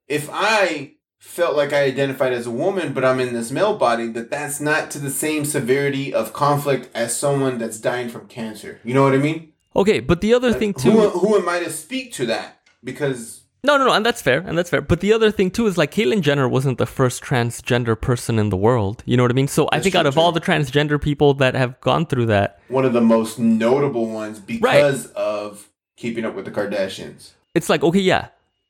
if 0.08 0.30
I 0.32 0.94
felt 1.20 1.58
like 1.58 1.74
I 1.74 1.84
identified 1.84 2.32
as 2.32 2.48
a 2.48 2.52
woman, 2.52 2.94
but 2.94 3.04
I'm 3.04 3.20
in 3.20 3.34
this 3.34 3.52
male 3.52 3.76
body, 3.76 4.08
that 4.10 4.30
that's 4.30 4.62
not 4.62 4.90
to 4.92 5.00
the 5.00 5.10
same 5.10 5.44
severity 5.46 6.14
of 6.14 6.34
conflict 6.34 6.90
as 6.96 7.18
someone 7.18 7.58
that's 7.58 7.80
dying 7.80 8.10
from 8.10 8.28
cancer. 8.28 8.80
You 8.84 8.94
know 8.94 9.04
what 9.04 9.14
I 9.14 9.18
mean? 9.18 9.54
Okay, 9.76 10.00
but 10.00 10.22
the 10.22 10.34
other 10.34 10.54
thing 10.54 10.74
too. 10.74 10.92
Who, 10.92 11.10
who 11.10 11.36
am 11.38 11.50
I 11.50 11.60
to 11.60 11.70
speak 11.70 12.14
to 12.14 12.26
that? 12.28 12.62
Because 12.84 13.42
No, 13.64 13.78
no, 13.78 13.86
no, 13.86 13.94
and 13.94 14.06
that's 14.06 14.22
fair, 14.22 14.40
and 14.40 14.58
that's 14.58 14.70
fair. 14.70 14.82
But 14.82 15.00
the 15.00 15.12
other 15.14 15.32
thing 15.32 15.50
too 15.52 15.66
is 15.66 15.78
like 15.78 15.92
Caitlyn 15.92 16.22
Jenner 16.22 16.48
wasn't 16.48 16.78
the 16.78 16.86
first 16.86 17.24
transgender 17.24 18.00
person 18.00 18.38
in 18.40 18.50
the 18.50 18.58
world. 18.58 19.04
You 19.06 19.18
know 19.18 19.24
what 19.24 19.32
I 19.32 19.36
mean? 19.36 19.48
So 19.48 19.68
I 19.72 19.80
think 19.80 19.96
out 19.96 20.06
of 20.06 20.18
all 20.18 20.32
the 20.32 20.40
transgender 20.40 21.02
people 21.02 21.34
that 21.36 21.56
have 21.56 21.80
gone 21.82 22.06
through 22.06 22.28
that, 22.28 22.60
one 22.68 22.86
of 22.86 22.94
the 22.94 23.02
most 23.02 23.40
notable 23.40 24.08
ones 24.10 24.40
because 24.40 25.08
of 25.08 25.70
keeping 25.96 26.24
up 26.24 26.36
with 26.36 26.46
the 26.46 26.52
Kardashians. 26.52 27.32
it's 27.56 27.68
like 27.70 27.84
okay, 27.84 28.00
yeah, 28.00 28.28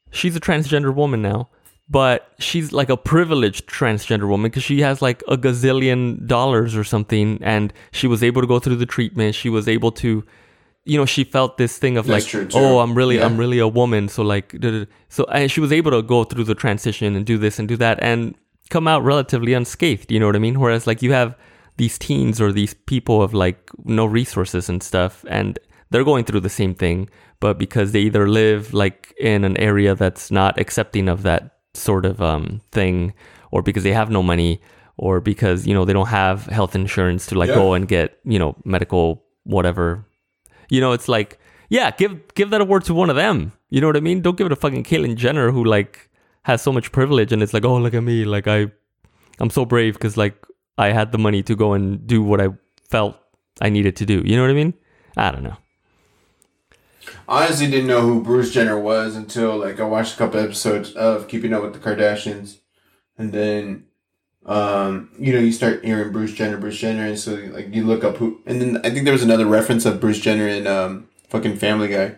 she's 0.10 0.36
a 0.36 0.40
transgender 0.40 0.96
woman 0.96 1.22
now, 1.22 1.50
but 1.90 2.32
she's 2.40 2.72
like 2.72 2.90
a 2.90 2.98
privileged 2.98 3.68
transgender 3.68 4.28
woman 4.28 4.50
because 4.50 4.64
she 4.64 4.82
has 4.82 5.02
like 5.02 5.22
a 5.28 5.38
gazillion 5.38 6.26
dollars 6.26 6.76
or 6.78 6.86
something, 6.86 7.40
and 7.44 7.74
she 7.92 8.08
was 8.08 8.24
able 8.24 8.42
to 8.42 8.48
go 8.48 8.58
through 8.58 8.78
the 8.78 8.86
treatment. 8.86 9.36
She 9.36 9.50
was 9.50 9.68
able 9.68 9.92
to. 9.94 10.24
You 10.88 10.98
know, 10.98 11.06
she 11.06 11.24
felt 11.24 11.58
this 11.58 11.78
thing 11.78 11.98
of 11.98 12.06
That's 12.08 12.34
like, 12.34 12.54
oh, 12.56 12.80
I'm 12.80 12.94
really, 12.96 13.18
Yeah. 13.18 13.26
I'm 13.26 13.38
really 13.38 13.60
a 13.60 13.68
woman. 13.68 14.08
So 14.08 14.24
like, 14.24 14.56
so 15.10 15.26
and 15.26 15.52
she 15.52 15.60
was 15.60 15.72
able 15.72 15.92
to 15.92 16.02
go 16.02 16.24
through 16.24 16.46
the 16.46 16.56
transition 16.56 17.16
and 17.16 17.26
do 17.26 17.38
this 17.38 17.60
and 17.60 17.68
do 17.68 17.78
that 17.78 18.00
and 18.02 18.36
come 18.70 18.88
out 18.88 19.04
relatively 19.04 19.54
unscathed. 19.54 20.12
You 20.12 20.20
know 20.20 20.26
what 20.26 20.36
I 20.36 20.40
mean? 20.40 20.60
Whereas 20.60 20.88
like 20.88 21.02
you 21.02 21.12
have 21.12 21.36
these 21.78 21.98
teens 22.00 22.40
or 22.42 22.52
these 22.52 22.74
people 22.74 23.22
of 23.22 23.34
like 23.34 23.70
no 23.86 24.06
resources 24.06 24.70
and 24.70 24.82
stuff, 24.82 25.24
and 25.30 25.60
they're 25.90 26.04
going 26.04 26.26
through 26.26 26.40
the 26.42 26.50
same 26.50 26.74
thing, 26.74 27.10
but 27.40 27.58
because 27.60 27.92
they 27.92 28.02
either 28.02 28.28
live 28.28 28.74
like 28.74 29.14
in 29.20 29.44
an 29.44 29.56
area 29.58 29.94
that's 29.96 30.32
not 30.32 30.60
accepting 30.60 31.08
of 31.08 31.22
that 31.24 31.60
sort 31.74 32.06
of 32.06 32.22
um 32.22 32.62
thing, 32.72 33.14
or 33.52 33.62
because 33.62 33.84
they 33.84 33.94
have 33.94 34.10
no 34.10 34.24
money, 34.24 34.60
or 34.98 35.22
because 35.22 35.68
you 35.68 35.74
know 35.76 35.86
they 35.86 35.94
don't 35.94 36.08
have 36.08 36.46
health 36.48 36.76
insurance 36.76 37.28
to 37.28 37.36
like 37.38 37.50
Yeah. 37.50 37.56
go 37.56 37.74
and 37.74 37.88
get 37.88 38.18
you 38.26 38.40
know 38.40 38.56
medical 38.66 39.24
whatever 39.44 40.04
you 40.70 40.82
know, 40.82 40.92
it's 40.92 41.08
like, 41.08 41.40
yeah, 41.70 41.92
give 41.92 42.34
give 42.36 42.50
that 42.52 42.62
award 42.62 42.84
to 42.86 42.94
one 42.94 43.10
of 43.10 43.16
them. 43.16 43.54
You 43.70 43.82
know 43.82 43.88
what 43.88 43.98
I 43.98 44.02
mean? 44.02 44.22
Don't 44.22 44.38
give 44.38 44.48
it 44.48 44.50
to 44.50 44.56
fucking 44.56 44.84
Caitlyn 44.84 45.16
Jenner 45.16 45.52
who 45.52 45.64
like 45.64 46.10
has 46.44 46.62
so 46.62 46.72
much 46.72 46.92
privilege 46.92 47.32
and 47.34 47.44
it's 47.44 47.54
like, 47.54 47.66
oh 47.66 47.78
look 47.78 47.94
at 47.94 48.04
me, 48.04 48.26
like 48.26 48.48
I, 48.48 48.72
I'm 49.40 49.50
so 49.50 49.66
brave 49.66 49.94
because 49.94 50.16
like 50.16 50.46
I 50.78 50.92
had 50.92 51.12
the 51.12 51.18
money 51.18 51.44
to 51.44 51.56
go 51.56 51.74
and 51.74 52.06
do 52.08 52.24
what 52.24 52.40
I 52.40 52.50
felt 52.90 53.18
I 53.60 53.70
needed 53.70 53.96
to 53.98 54.06
do. 54.06 54.22
You 54.26 54.36
know 54.36 54.44
what 54.44 54.52
I 54.52 54.56
mean? 54.56 54.74
I 55.18 55.32
don't 55.32 55.44
know. 55.44 55.58
honestly 57.28 57.68
didn't 57.68 57.88
know 57.88 58.02
who 58.02 58.24
Bruce 58.24 58.54
Jenner 58.54 58.80
was 58.80 59.16
until 59.16 59.58
like 59.58 59.80
I 59.80 59.84
watched 59.84 60.16
a 60.16 60.18
couple 60.18 60.40
episodes 60.40 60.92
of 60.94 61.28
Keeping 61.28 61.54
Up 61.54 61.64
with 61.64 61.74
the 61.74 61.80
Kardashians, 61.80 62.60
and 63.18 63.34
then 63.34 63.87
um 64.48 65.10
you 65.20 65.34
know 65.34 65.40
you 65.40 65.52
start 65.52 65.84
hearing 65.84 66.12
Bruce 66.12 66.34
Jenner, 66.34 66.58
Bruce 66.58 66.78
Jenner, 66.78 67.06
and 67.06 67.20
so 67.20 67.36
like 67.52 67.74
you 67.74 67.86
look 67.86 68.04
up 68.04 68.18
who, 68.18 68.42
and 68.46 68.62
then 68.62 68.78
I 68.78 68.90
think 68.90 69.04
there 69.04 69.14
was 69.14 69.24
another 69.24 69.46
reference 69.46 69.86
of 69.86 70.00
Bruce 70.00 70.20
Jenner 70.20 70.48
in 70.48 70.68
um 70.68 71.10
fucking 71.30 71.58
Family 71.58 71.90
Guy. 71.90 72.16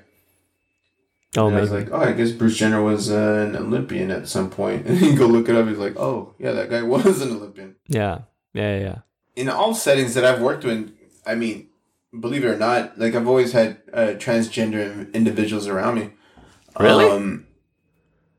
Oh, 1.38 1.48
and 1.48 1.58
I 1.58 1.62
was 1.62 1.72
like, 1.72 1.90
oh, 1.92 1.98
I 2.02 2.14
guess 2.14 2.32
Bruce 2.32 2.58
Jenner 2.58 2.82
was 2.82 3.12
uh, 3.12 3.46
an 3.48 3.56
Olympian 3.56 4.10
at 4.10 4.28
some 4.28 4.50
point, 4.50 4.86
and 4.88 5.00
you 5.00 5.16
go 5.16 5.28
look 5.28 5.48
it 5.48 5.56
up. 5.56 5.68
He's 5.68 5.78
like, 5.78 5.98
oh 5.98 6.34
yeah, 6.40 6.52
that 6.54 6.70
guy 6.70 6.82
was 6.84 7.22
an 7.22 7.32
Olympian. 7.32 7.76
Yeah, 7.88 8.22
yeah, 8.54 8.78
yeah. 8.80 8.96
in 9.36 9.50
all 9.50 9.74
settings 9.74 10.14
that 10.16 10.26
I've 10.26 10.42
worked 10.42 10.66
in, 10.66 10.94
I 11.26 11.36
mean, 11.36 11.70
believe 12.18 12.44
it 12.44 12.48
or 12.48 12.58
not, 12.58 12.98
like 12.98 13.16
I've 13.16 13.28
always 13.28 13.52
had 13.52 13.82
uh, 13.94 14.14
transgender 14.18 15.12
individuals 15.14 15.68
around 15.68 15.96
me. 15.96 16.12
Really? 16.80 17.06
Um, 17.06 17.48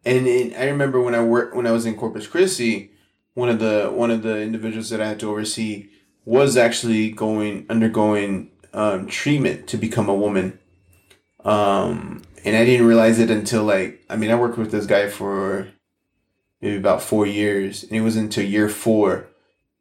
and 0.04 0.26
it, 0.26 0.56
I 0.56 0.66
remember 0.66 1.00
when 1.00 1.14
I 1.14 1.22
worked 1.22 1.54
when 1.54 1.66
I 1.66 1.72
was 1.72 1.86
in 1.86 1.96
Corpus 1.96 2.26
Christi, 2.26 2.89
one 3.34 3.48
of 3.48 3.58
the 3.58 3.90
one 3.92 4.10
of 4.10 4.22
the 4.22 4.40
individuals 4.40 4.90
that 4.90 5.00
I 5.00 5.08
had 5.08 5.20
to 5.20 5.30
oversee 5.30 5.88
was 6.24 6.56
actually 6.56 7.10
going 7.10 7.66
undergoing 7.68 8.50
um, 8.72 9.06
treatment 9.06 9.66
to 9.68 9.76
become 9.76 10.08
a 10.08 10.14
woman. 10.14 10.58
Um, 11.44 12.22
and 12.44 12.56
I 12.56 12.64
didn't 12.64 12.86
realize 12.86 13.18
it 13.18 13.30
until 13.30 13.64
like 13.64 14.04
I 14.08 14.16
mean 14.16 14.30
I 14.30 14.34
worked 14.34 14.58
with 14.58 14.70
this 14.70 14.86
guy 14.86 15.08
for 15.08 15.68
maybe 16.60 16.76
about 16.76 17.02
four 17.02 17.26
years, 17.26 17.84
and 17.84 17.92
it 17.92 18.02
was 18.02 18.16
until 18.16 18.44
year 18.44 18.68
four 18.68 19.28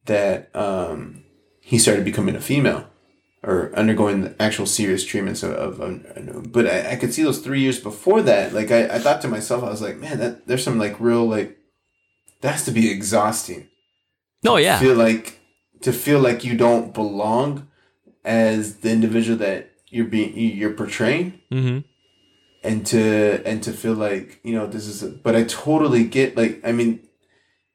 that 0.05 0.53
um, 0.55 1.23
he 1.61 1.77
started 1.77 2.05
becoming 2.05 2.35
a 2.35 2.41
female 2.41 2.87
or 3.43 3.71
undergoing 3.75 4.21
the 4.21 4.41
actual 4.41 4.65
serious 4.65 5.05
treatments 5.05 5.43
of, 5.43 5.51
of, 5.51 5.79
of 5.79 6.51
but 6.51 6.67
I, 6.67 6.91
I 6.91 6.95
could 6.95 7.13
see 7.13 7.23
those 7.23 7.39
three 7.39 7.61
years 7.61 7.79
before 7.79 8.21
that 8.23 8.53
like 8.53 8.71
I, 8.71 8.85
I 8.85 8.99
thought 8.99 9.21
to 9.21 9.27
myself 9.27 9.63
i 9.63 9.69
was 9.69 9.81
like 9.81 9.97
man 9.97 10.17
that 10.17 10.47
there's 10.47 10.63
some 10.63 10.77
like 10.77 10.99
real 10.99 11.25
like 11.25 11.58
that 12.41 12.51
has 12.53 12.65
to 12.65 12.71
be 12.71 12.89
exhausting 12.91 13.67
No, 14.43 14.57
yeah. 14.57 14.79
feel 14.79 14.95
like 14.95 15.39
to 15.81 15.91
feel 15.93 16.19
like 16.19 16.43
you 16.43 16.55
don't 16.57 16.93
belong 16.93 17.67
as 18.25 18.77
the 18.77 18.91
individual 18.91 19.37
that 19.39 19.71
you're 19.87 20.05
being 20.05 20.35
you- 20.37 20.49
you're 20.59 20.73
portraying 20.73 21.39
Mm-hmm. 21.51 21.79
and 22.63 22.85
to 22.87 23.41
and 23.45 23.63
to 23.63 23.71
feel 23.71 23.93
like 23.93 24.39
you 24.43 24.53
know 24.53 24.67
this 24.67 24.85
is 24.87 25.01
a, 25.03 25.09
but 25.09 25.35
i 25.35 25.43
totally 25.43 26.03
get 26.03 26.35
like 26.37 26.59
i 26.65 26.71
mean 26.71 26.99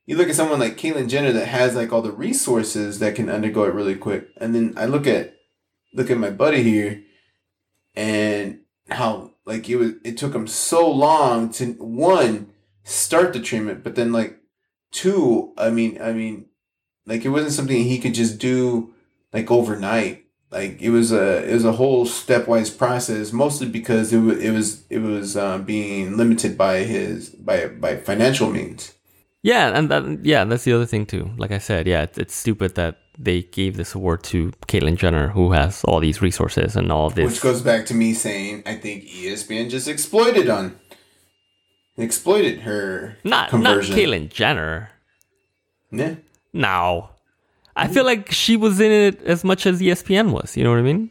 you 0.07 0.17
look 0.19 0.29
at 0.29 0.35
someone 0.35 0.61
like 0.61 0.77
Caitlyn 0.77 1.09
Jenner 1.09 1.33
that 1.33 1.49
has 1.49 1.75
like 1.75 1.91
all 1.91 2.03
the 2.03 2.13
resources 2.13 2.99
that 2.99 3.15
can 3.15 3.31
undergo 3.31 3.65
it 3.65 3.73
really 3.75 3.97
quick 3.97 4.29
and 4.41 4.55
then 4.55 4.75
i 4.77 4.85
look 4.85 5.07
at 5.07 5.35
look 5.95 6.11
at 6.11 6.19
my 6.19 6.31
buddy 6.31 6.63
here 6.63 7.03
and 7.97 8.61
how 8.91 9.31
like 9.47 9.69
it 9.69 9.77
was 9.77 9.93
it 10.05 10.17
took 10.19 10.35
him 10.35 10.47
so 10.47 10.91
long 10.91 11.51
to 11.53 11.73
one 11.79 12.49
start 12.83 13.33
the 13.33 13.41
treatment 13.41 13.83
but 13.83 13.95
then 13.95 14.13
like 14.13 14.39
two 14.95 15.53
i 15.59 15.69
mean 15.71 16.01
i 16.01 16.13
mean 16.13 16.47
like 17.05 17.25
it 17.25 17.29
wasn't 17.31 17.53
something 17.53 17.83
he 17.83 17.99
could 17.99 18.15
just 18.15 18.39
do 18.39 18.95
like 19.33 19.51
overnight 19.51 20.25
like 20.51 20.81
it 20.81 20.91
was 20.91 21.11
a 21.13 21.43
it 21.51 21.53
was 21.53 21.65
a 21.65 21.73
whole 21.73 22.07
stepwise 22.07 22.71
process 22.79 23.33
mostly 23.33 23.69
because 23.69 24.13
it 24.13 24.21
was 24.21 24.39
it 24.39 24.53
was 24.53 24.85
it 24.89 25.01
was 25.01 25.37
uh, 25.37 25.59
being 25.59 26.17
limited 26.17 26.57
by 26.57 26.79
his 26.79 27.31
by 27.31 27.67
by 27.67 27.97
financial 27.97 28.49
means 28.51 28.95
Yeah, 29.45 29.77
and 29.77 29.91
that, 29.91 30.25
yeah, 30.25 30.43
that's 30.49 30.65
the 30.65 30.73
other 30.73 30.87
thing 30.89 31.05
too. 31.05 31.25
Like 31.37 31.53
I 31.53 31.61
said, 31.61 31.87
yeah, 31.87 32.05
it's, 32.09 32.17
it's 32.17 32.35
stupid 32.35 32.77
that 32.77 32.95
they 33.19 33.43
gave 33.43 33.77
this 33.77 33.95
award 33.95 34.23
to 34.33 34.39
Caitlyn 34.69 34.97
Jenner, 34.97 35.29
who 35.37 35.53
has 35.53 35.85
all 35.85 36.01
these 36.01 36.23
resources 36.23 36.77
and 36.77 36.91
all 36.91 37.11
this. 37.11 37.27
which 37.31 37.43
goes 37.43 37.61
back 37.61 37.87
to 37.87 37.95
me 37.95 38.15
saying 38.15 38.63
i 38.67 38.75
think 38.75 39.05
espn 39.05 39.69
just 39.71 39.87
exploited 39.87 40.49
on 40.49 40.75
exploited 41.97 42.61
her 42.61 43.17
not 43.25 43.51
conversion 43.51 43.95
not 43.95 44.03
Caitlyn 44.03 44.29
Jenner. 44.29 44.91
yeah 45.93 46.17
No, 46.53 47.11
I 47.77 47.89
feel 47.89 48.05
like 48.05 48.31
she 48.33 48.57
was 48.57 48.81
in 48.81 48.91
it 48.91 49.23
as 49.23 49.45
much 49.45 49.67
as 49.67 49.81
ESPN 49.81 50.33
was. 50.33 50.57
You 50.57 50.65
know 50.65 50.71
what 50.71 50.79
I 50.79 50.83
mean? 50.83 51.11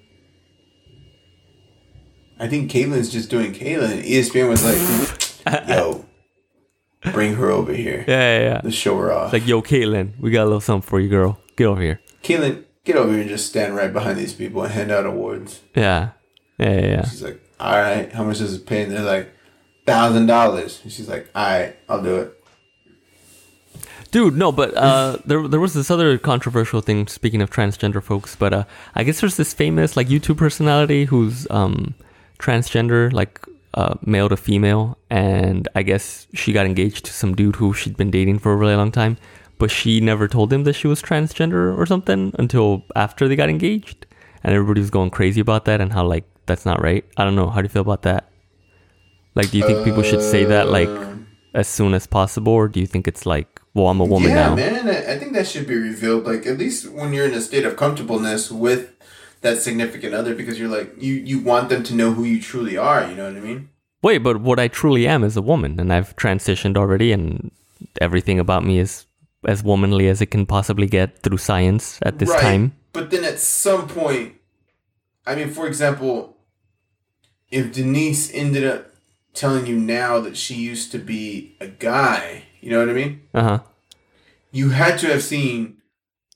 I 2.40 2.48
think 2.48 2.72
Caitlyn's 2.72 3.10
just 3.12 3.30
doing 3.30 3.54
Caitlyn. 3.54 4.04
ESPN 4.04 4.50
was 4.50 4.64
like, 4.66 5.68
"Yo, 5.70 6.06
bring 7.12 7.36
her 7.36 7.50
over 7.50 7.74
here. 7.74 8.04
Yeah, 8.08 8.38
yeah, 8.38 8.44
yeah. 8.44 8.62
Let's 8.64 8.76
show 8.76 8.98
her 8.98 9.12
off." 9.12 9.34
It's 9.34 9.42
like, 9.42 9.48
yo, 9.48 9.62
Caitlyn, 9.62 10.20
we 10.20 10.32
got 10.32 10.44
a 10.44 10.46
little 10.46 10.60
something 10.62 10.88
for 10.88 11.00
you, 11.00 11.10
girl. 11.10 11.40
Get 11.56 11.68
over 11.68 11.82
here. 11.82 12.00
Caitlyn, 12.24 12.64
get 12.84 12.96
over 12.96 13.12
here 13.12 13.22
and 13.22 13.30
just 13.30 13.48
stand 13.48 13.76
right 13.76 13.94
behind 13.94 14.18
these 14.18 14.34
people 14.34 14.64
and 14.64 14.74
hand 14.74 14.92
out 14.92 15.06
awards. 15.06 15.62
Yeah, 15.76 16.12
yeah, 16.58 16.74
yeah. 16.74 16.88
yeah. 16.88 17.06
She's 17.06 17.24
like, 17.24 17.40
"All 17.60 17.78
right, 17.78 18.12
how 18.12 18.24
much 18.24 18.40
does 18.40 18.54
it 18.54 18.66
pay?" 18.66 18.84
And 18.84 18.92
they're 18.92 19.04
like, 19.04 19.30
thousand 19.86 20.28
dollars. 20.28 20.80
And 20.84 20.92
she's 20.92 21.10
like, 21.10 21.30
"All 21.36 21.46
right, 21.46 21.76
I'll 21.90 22.04
do 22.04 22.16
it." 22.18 22.44
Dude, 24.12 24.38
no, 24.38 24.52
but 24.52 24.76
uh, 24.78 25.18
there 25.26 25.48
there 25.48 25.60
was 25.60 25.74
this 25.74 25.90
other 25.90 26.20
controversial 26.20 26.82
thing. 26.82 27.08
Speaking 27.08 27.42
of 27.42 27.50
transgender 27.50 28.02
folks, 28.02 28.36
but 28.36 28.54
uh, 28.54 28.64
I 28.94 29.04
guess 29.04 29.22
there's 29.22 29.38
this 29.38 29.54
famous 29.54 29.98
like 29.98 30.08
YouTube 30.08 30.38
personality 30.38 31.06
who's 31.06 31.48
um, 31.50 31.96
transgender, 32.38 33.12
like 33.12 33.42
uh, 33.74 33.96
male 34.06 34.30
to 34.30 34.38
female, 34.38 35.00
and 35.10 35.68
I 35.74 35.82
guess 35.82 36.28
she 36.34 36.54
got 36.54 36.68
engaged 36.68 37.06
to 37.06 37.12
some 37.12 37.34
dude 37.34 37.56
who 37.56 37.74
she'd 37.74 37.98
been 37.98 38.12
dating 38.12 38.38
for 38.38 38.54
a 38.54 38.56
really 38.56 38.76
long 38.76 38.92
time, 38.92 39.18
but 39.58 39.72
she 39.72 40.00
never 40.00 40.28
told 40.28 40.54
him 40.54 40.64
that 40.66 40.74
she 40.74 40.88
was 40.88 41.02
transgender 41.02 41.76
or 41.76 41.88
something 41.88 42.36
until 42.38 42.84
after 42.96 43.28
they 43.28 43.36
got 43.36 43.50
engaged, 43.50 44.06
and 44.44 44.54
everybody 44.54 44.82
was 44.82 44.92
going 44.92 45.10
crazy 45.10 45.42
about 45.42 45.66
that 45.66 45.82
and 45.82 45.92
how 45.92 46.06
like 46.06 46.26
that's 46.46 46.68
not 46.68 46.84
right. 46.84 47.04
I 47.18 47.24
don't 47.24 47.36
know. 47.36 47.50
How 47.50 47.62
do 47.62 47.66
you 47.66 47.70
feel 47.70 47.82
about 47.82 48.04
that? 48.04 48.30
Like, 49.36 49.52
do 49.52 49.58
you 49.58 49.64
think 49.64 49.84
people 49.84 50.04
should 50.04 50.22
say 50.22 50.46
that 50.46 50.70
like 50.70 50.90
um, 50.90 51.28
as 51.54 51.68
soon 51.68 51.94
as 51.94 52.08
possible, 52.08 52.54
or 52.54 52.68
do 52.68 52.80
you 52.80 52.88
think 52.88 53.08
it's 53.08 53.26
like, 53.26 53.62
well, 53.74 53.88
I'm 53.88 54.00
a 54.00 54.06
woman 54.06 54.32
yeah, 54.32 54.50
now? 54.50 54.56
man. 54.56 54.90
I 54.90 55.14
I 55.14 55.20
think 55.20 55.34
that 55.34 55.48
should 55.48 55.68
be 55.68 55.76
revealed. 55.76 56.26
Like 56.26 56.46
at 56.46 56.58
least 56.58 56.90
when 56.92 57.14
you're 57.14 57.26
in 57.26 57.34
a 57.34 57.42
state 57.42 57.66
of 57.66 57.76
comfortableness 57.76 58.52
with 58.52 58.92
that 59.42 59.62
significant 59.62 60.14
other, 60.14 60.36
because 60.36 60.60
you're 60.60 60.70
like 60.70 60.94
you 61.02 61.14
you 61.16 61.40
want 61.40 61.70
them 61.70 61.84
to 61.84 61.96
know 61.96 62.14
who 62.14 62.24
you 62.24 62.42
truly 62.42 62.78
are. 62.78 63.08
You 63.10 63.16
know 63.16 63.26
what 63.26 63.38
I 63.38 63.42
mean? 63.42 63.70
Wait, 64.02 64.20
but 64.20 64.42
what 64.42 64.60
I 64.60 64.68
truly 64.68 65.08
am 65.08 65.24
is 65.24 65.38
a 65.38 65.42
woman, 65.42 65.80
and 65.80 65.92
I've 65.94 66.16
transitioned 66.18 66.76
already, 66.78 67.12
and 67.14 67.52
everything 68.02 68.38
about 68.40 68.66
me 68.66 68.80
is 68.80 69.06
as 69.48 69.64
womanly 69.64 70.08
as 70.08 70.22
it 70.22 70.28
can 70.28 70.46
possibly 70.46 70.88
get 70.88 71.20
through 71.20 71.38
science 71.38 72.00
at 72.02 72.20
this 72.20 72.30
Right. 72.30 72.42
time. 72.42 72.74
But 72.94 73.12
then 73.12 73.24
at 73.24 73.40
some 73.40 73.88
point, 73.88 74.36
I 75.26 75.36
mean, 75.36 75.50
for 75.50 75.68
example, 75.68 76.38
if 77.50 77.72
Denise 77.72 78.32
ended 78.34 78.66
up 78.66 78.93
telling 79.34 79.66
you 79.68 79.78
now 79.78 80.20
that 80.20 80.38
she 80.38 80.56
used 80.56 80.92
to 80.92 81.00
be 81.00 81.56
a 81.60 81.68
guy, 81.68 82.44
you 82.62 82.70
know 82.70 82.80
what 82.80 82.90
I 82.90 82.94
mean? 82.94 83.22
Uh 83.34 83.44
huh. 83.44 83.60
You 84.52 84.70
had 84.70 85.00
to 85.00 85.08
have 85.08 85.24
seen 85.24 85.78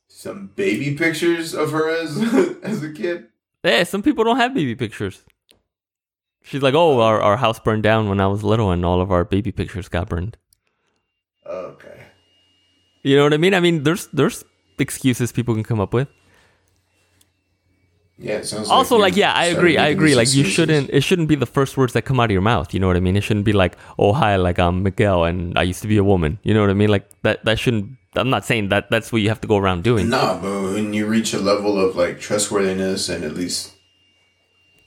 some 0.07 0.51
baby 0.55 0.95
pictures 0.95 1.53
of 1.53 1.71
her 1.71 1.89
as 1.89 2.17
as 2.63 2.83
a 2.83 2.91
kid. 2.91 3.27
Yeah, 3.63 3.83
some 3.83 4.01
people 4.01 4.23
don't 4.23 4.37
have 4.37 4.53
baby 4.53 4.75
pictures. 4.75 5.23
She's 6.43 6.61
like, 6.61 6.73
oh, 6.73 7.01
our, 7.01 7.21
our 7.21 7.37
house 7.37 7.59
burned 7.59 7.83
down 7.83 8.07
when 8.07 8.21
I 8.21 8.27
was 8.27 8.41
little, 8.41 8.71
and 8.71 8.85
all 8.85 9.01
of 9.01 9.11
our 9.11 9.25
baby 9.25 9.51
pictures 9.51 9.89
got 9.89 10.07
burned. 10.07 10.37
Okay. 11.45 12.03
You 13.03 13.17
know 13.17 13.23
what 13.23 13.33
I 13.33 13.37
mean? 13.37 13.53
I 13.53 13.59
mean, 13.59 13.83
there's 13.83 14.07
there's 14.07 14.43
excuses 14.79 15.31
people 15.31 15.53
can 15.53 15.63
come 15.63 15.79
up 15.79 15.93
with. 15.93 16.07
Yeah, 18.19 18.37
it 18.37 18.47
sounds 18.47 18.69
also 18.69 18.95
you're 18.95 19.01
like 19.03 19.15
yeah 19.15 19.31
i 19.33 19.45
agree 19.45 19.77
i 19.77 19.87
agree 19.87 20.15
like 20.15 20.33
you 20.33 20.43
shouldn't 20.43 20.89
it 20.89 21.01
shouldn't 21.01 21.27
be 21.27 21.35
the 21.35 21.45
first 21.45 21.77
words 21.77 21.93
that 21.93 22.01
come 22.01 22.19
out 22.19 22.25
of 22.25 22.31
your 22.31 22.41
mouth 22.41 22.73
you 22.73 22.79
know 22.79 22.87
what 22.87 22.97
i 22.97 22.99
mean? 22.99 23.15
It 23.15 23.21
shouldn't 23.21 23.45
be 23.45 23.53
like 23.53 23.77
oh 23.99 24.11
hi 24.11 24.37
like 24.37 24.57
i'm 24.57 24.81
miguel 24.81 25.23
and 25.23 25.55
i 25.57 25.61
used 25.61 25.83
to 25.83 25.87
be 25.87 25.97
a 25.97 26.03
woman 26.03 26.39
you 26.41 26.53
know 26.53 26.61
what 26.61 26.71
i 26.71 26.73
mean? 26.73 26.89
Like 26.89 27.07
that 27.21 27.45
that 27.45 27.59
shouldn't 27.59 27.91
i'm 28.15 28.31
not 28.31 28.43
saying 28.43 28.69
that 28.69 28.89
that's 28.89 29.11
what 29.11 29.21
you 29.21 29.29
have 29.29 29.41
to 29.41 29.47
go 29.47 29.57
around 29.57 29.83
doing. 29.83 30.09
Nah, 30.09 30.41
but 30.41 30.63
when 30.73 30.93
you 30.93 31.05
reach 31.05 31.33
a 31.35 31.39
level 31.39 31.79
of 31.79 31.95
like 31.95 32.19
trustworthiness 32.19 33.07
and 33.09 33.23
at 33.23 33.35
least 33.35 33.73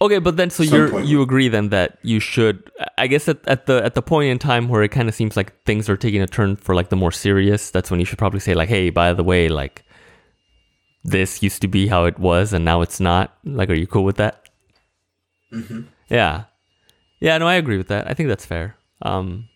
okay 0.02 0.18
but 0.18 0.36
then 0.36 0.50
so 0.50 0.62
you're 0.62 1.00
you 1.00 1.22
agree 1.22 1.48
then 1.48 1.68
that 1.68 1.98
you 2.02 2.18
should 2.18 2.70
i 2.98 3.06
guess 3.06 3.28
at, 3.28 3.38
at 3.46 3.66
the 3.66 3.84
at 3.84 3.94
the 3.94 4.02
point 4.02 4.30
in 4.30 4.38
time 4.38 4.68
where 4.68 4.82
it 4.82 4.88
kind 4.88 5.08
of 5.08 5.14
seems 5.14 5.36
like 5.36 5.52
things 5.64 5.88
are 5.88 5.96
taking 5.96 6.22
a 6.22 6.26
turn 6.26 6.56
for 6.56 6.74
like 6.74 6.88
the 6.88 6.96
more 6.96 7.12
serious 7.12 7.70
that's 7.70 7.90
when 7.90 8.00
you 8.00 8.06
should 8.06 8.18
probably 8.18 8.40
say 8.40 8.54
like 8.54 8.68
hey 8.68 8.90
by 8.90 9.12
the 9.12 9.22
way 9.22 9.48
like 9.48 9.84
this 11.04 11.42
used 11.42 11.62
to 11.62 11.68
be 11.68 11.86
how 11.88 12.04
it 12.04 12.18
was 12.18 12.52
and 12.52 12.64
now 12.64 12.82
it's 12.82 13.00
not 13.00 13.36
like 13.44 13.70
are 13.70 13.74
you 13.74 13.86
cool 13.86 14.04
with 14.04 14.16
that 14.16 14.48
Mhm. 15.52 15.86
Yeah. 16.08 16.44
Yeah, 17.20 17.36
no, 17.38 17.46
I 17.46 17.54
agree 17.56 17.76
with 17.76 17.88
that. 17.88 18.08
I 18.08 18.14
think 18.14 18.28
that's 18.28 18.46
fair. 18.46 18.76
Um 19.02 19.48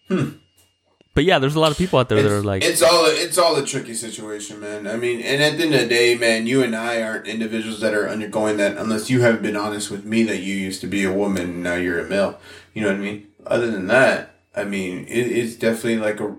But 1.14 1.22
yeah, 1.22 1.38
there's 1.38 1.54
a 1.54 1.60
lot 1.60 1.70
of 1.70 1.78
people 1.78 2.00
out 2.00 2.08
there 2.08 2.20
that 2.20 2.30
are 2.30 2.42
like 2.42 2.64
it's 2.64 2.82
all 2.82 3.04
it's 3.06 3.38
all 3.38 3.54
a 3.56 3.64
tricky 3.64 3.94
situation, 3.94 4.58
man. 4.60 4.88
I 4.88 4.96
mean, 4.96 5.20
and 5.20 5.40
at 5.42 5.56
the 5.56 5.64
end 5.64 5.74
of 5.74 5.80
the 5.82 5.86
day, 5.86 6.16
man, 6.16 6.46
you 6.48 6.62
and 6.64 6.74
I 6.74 7.02
aren't 7.02 7.28
individuals 7.28 7.80
that 7.80 7.94
are 7.94 8.08
undergoing 8.08 8.56
that 8.56 8.76
unless 8.76 9.08
you 9.10 9.20
have 9.20 9.40
been 9.40 9.54
honest 9.56 9.90
with 9.92 10.04
me 10.04 10.24
that 10.24 10.38
you 10.40 10.54
used 10.56 10.80
to 10.80 10.88
be 10.88 11.04
a 11.04 11.12
woman 11.12 11.42
and 11.42 11.62
now 11.62 11.74
you're 11.76 12.00
a 12.00 12.08
male. 12.08 12.40
You 12.72 12.82
know 12.82 12.88
what 12.88 12.96
I 12.96 13.00
mean? 13.00 13.28
Other 13.46 13.70
than 13.70 13.86
that, 13.86 14.34
I 14.56 14.64
mean, 14.64 15.04
it, 15.06 15.26
it's 15.30 15.54
definitely 15.54 15.98
like 15.98 16.18
a 16.18 16.36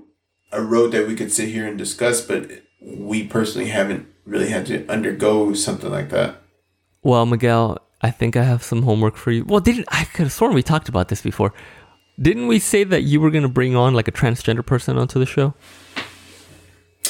a 0.51 0.61
road 0.61 0.91
that 0.91 1.07
we 1.07 1.15
could 1.15 1.31
sit 1.31 1.49
here 1.49 1.65
and 1.65 1.77
discuss, 1.77 2.21
but 2.21 2.49
we 2.81 3.25
personally 3.27 3.69
haven't 3.69 4.07
really 4.25 4.49
had 4.49 4.65
to 4.67 4.87
undergo 4.87 5.53
something 5.53 5.91
like 5.91 6.09
that. 6.09 6.41
Well, 7.03 7.25
Miguel, 7.25 7.79
I 8.01 8.11
think 8.11 8.35
I 8.35 8.43
have 8.43 8.63
some 8.63 8.83
homework 8.83 9.15
for 9.15 9.31
you. 9.31 9.45
Well, 9.45 9.59
didn't 9.59 9.87
I 9.89 10.05
could 10.05 10.23
have 10.23 10.33
sworn 10.33 10.53
we 10.53 10.63
talked 10.63 10.89
about 10.89 11.09
this 11.09 11.21
before. 11.21 11.53
Didn't 12.19 12.47
we 12.47 12.59
say 12.59 12.83
that 12.83 13.03
you 13.03 13.19
were 13.21 13.31
gonna 13.31 13.49
bring 13.49 13.75
on 13.75 13.93
like 13.93 14.07
a 14.07 14.11
transgender 14.11 14.65
person 14.65 14.97
onto 14.97 15.19
the 15.19 15.25
show? 15.25 15.53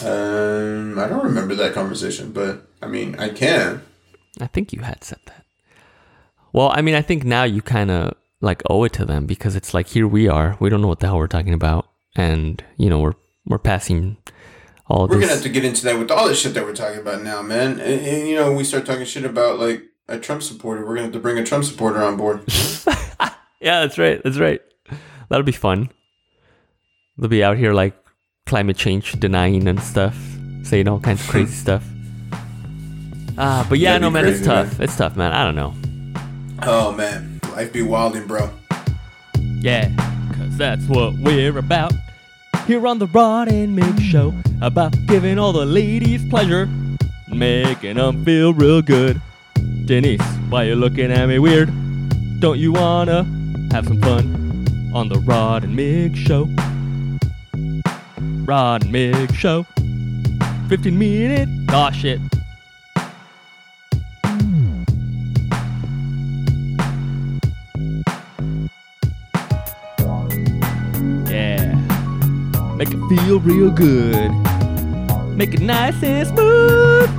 Um, 0.03 0.99
I 0.99 1.07
don't 1.07 1.23
remember 1.23 1.55
that 1.55 1.73
conversation, 1.73 2.31
but 2.31 2.67
I 2.81 2.87
mean, 2.87 3.15
I 3.17 3.29
can. 3.29 3.81
I 4.41 4.47
think 4.47 4.73
you 4.73 4.81
had 4.81 5.03
said 5.03 5.19
that. 5.27 5.45
Well, 6.51 6.71
I 6.73 6.81
mean, 6.81 6.95
I 6.95 7.01
think 7.01 7.23
now 7.23 7.43
you 7.43 7.61
kind 7.61 7.91
of 7.91 8.13
like 8.41 8.61
owe 8.69 8.83
it 8.83 8.93
to 8.93 9.05
them 9.05 9.25
because 9.25 9.55
it's 9.55 9.73
like 9.73 9.87
here 9.87 10.07
we 10.07 10.27
are. 10.27 10.57
We 10.59 10.69
don't 10.69 10.81
know 10.81 10.87
what 10.87 10.99
the 10.99 11.07
hell 11.07 11.17
we're 11.17 11.27
talking 11.27 11.53
about, 11.53 11.87
and 12.15 12.63
you 12.77 12.89
know 12.89 12.99
we're 12.99 13.15
we're 13.45 13.59
passing 13.59 14.17
all 14.87 15.07
We're 15.07 15.15
this. 15.17 15.25
gonna 15.25 15.33
have 15.35 15.43
to 15.43 15.49
get 15.49 15.65
into 15.65 15.83
that 15.85 15.97
with 15.99 16.11
all 16.11 16.27
the 16.27 16.35
shit 16.35 16.53
that 16.53 16.63
we're 16.63 16.75
talking 16.75 16.99
about 16.99 17.23
now, 17.23 17.41
man. 17.41 17.79
And, 17.79 18.01
and, 18.05 18.27
you 18.27 18.35
know, 18.35 18.53
we 18.53 18.63
start 18.63 18.85
talking 18.85 19.05
shit 19.05 19.25
about 19.25 19.59
like 19.59 19.83
a 20.07 20.19
Trump 20.19 20.43
supporter. 20.43 20.81
We're 20.85 20.95
gonna 20.95 21.03
have 21.03 21.13
to 21.13 21.19
bring 21.19 21.37
a 21.37 21.43
Trump 21.45 21.63
supporter 21.65 22.01
on 22.03 22.17
board. 22.17 22.43
Yeah, 23.61 23.79
that's 23.81 23.97
right. 23.97 24.21
That's 24.23 24.37
right. 24.37 24.61
That'll 25.29 25.45
be 25.45 25.51
fun. 25.53 25.89
They'll 27.17 27.29
be 27.29 27.43
out 27.43 27.57
here 27.57 27.73
like 27.73 27.95
climate 28.45 28.77
change 28.77 29.13
denying 29.13 29.67
and 29.67 29.79
stuff, 29.81 30.15
saying 30.61 30.87
all 30.87 30.99
kinds 30.99 31.21
of 31.23 31.29
crazy 31.29 31.53
stuff. 31.63 31.83
Ah, 33.39 33.65
but 33.67 33.79
yeah, 33.79 33.93
That'd 33.93 34.01
no 34.03 34.09
man, 34.11 34.27
it's 34.27 34.45
tough. 34.45 34.77
man. 34.77 34.83
It's 34.83 34.95
tough, 34.97 35.15
man. 35.17 35.31
I 35.33 35.43
don't 35.45 35.55
know. 35.55 35.73
Oh 36.61 36.91
man, 36.91 37.39
life 37.55 37.73
be 37.73 37.81
wilding, 37.81 38.27
bro. 38.27 38.51
Yeah, 39.61 39.89
cause 40.37 40.55
that's 40.57 40.85
what 40.85 41.13
we're 41.15 41.57
about. 41.57 41.93
Here 42.67 42.85
on 42.85 42.99
the 42.99 43.07
Rod 43.07 43.47
and 43.47 43.75
Mig 43.75 43.99
Show, 43.99 44.31
about 44.61 44.93
giving 45.07 45.37
all 45.39 45.53
the 45.53 45.65
ladies 45.65 46.27
pleasure, 46.29 46.67
making 47.27 47.97
them 47.97 48.23
feel 48.23 48.53
real 48.53 48.81
good. 48.81 49.21
Denise, 49.85 50.21
why 50.49 50.63
you 50.63 50.75
looking 50.75 51.11
at 51.11 51.27
me 51.27 51.39
weird? 51.39 51.71
Don't 52.39 52.59
you 52.59 52.73
wanna 52.73 53.23
have 53.71 53.85
some 53.85 54.01
fun 54.01 54.91
on 54.93 55.09
the 55.09 55.19
Rod 55.19 55.63
and 55.63 55.75
Mig 55.75 56.15
Show? 56.15 56.49
Rod 58.45 58.83
and 58.83 58.91
Mig 58.91 59.33
Show. 59.35 59.65
15 60.69 60.97
minute. 60.97 61.49
Aw, 61.69 61.91
shit. 61.91 62.19
Yeah. 71.29 71.75
Make 72.75 72.89
it 72.91 73.07
feel 73.09 73.39
real 73.39 73.71
good. 73.71 74.44
Make 75.35 75.53
it 75.53 75.59
nice 75.59 76.01
and 76.01 76.25
smooth. 76.29 77.09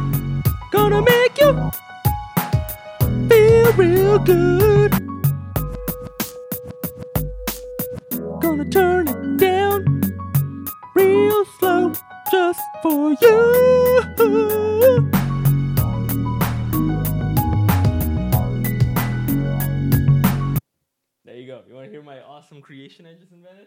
Gonna 0.70 1.02
make 1.02 1.38
you 1.38 1.70
feel 3.28 3.72
real 3.74 4.18
good. 4.18 4.90
Gonna 8.40 8.64
turn 8.70 9.08
it 9.08 9.36
down 9.36 10.02
real 10.94 11.44
slow 11.58 11.92
just 12.30 12.60
for 12.82 13.10
you. 13.20 13.52
There 21.24 21.36
you 21.36 21.46
go. 21.46 21.62
You 21.68 21.74
want 21.74 21.84
to 21.84 21.90
hear 21.90 22.02
my 22.02 22.22
awesome 22.22 22.62
creation 22.62 23.04
I 23.04 23.12
just 23.12 23.30
invented? 23.30 23.66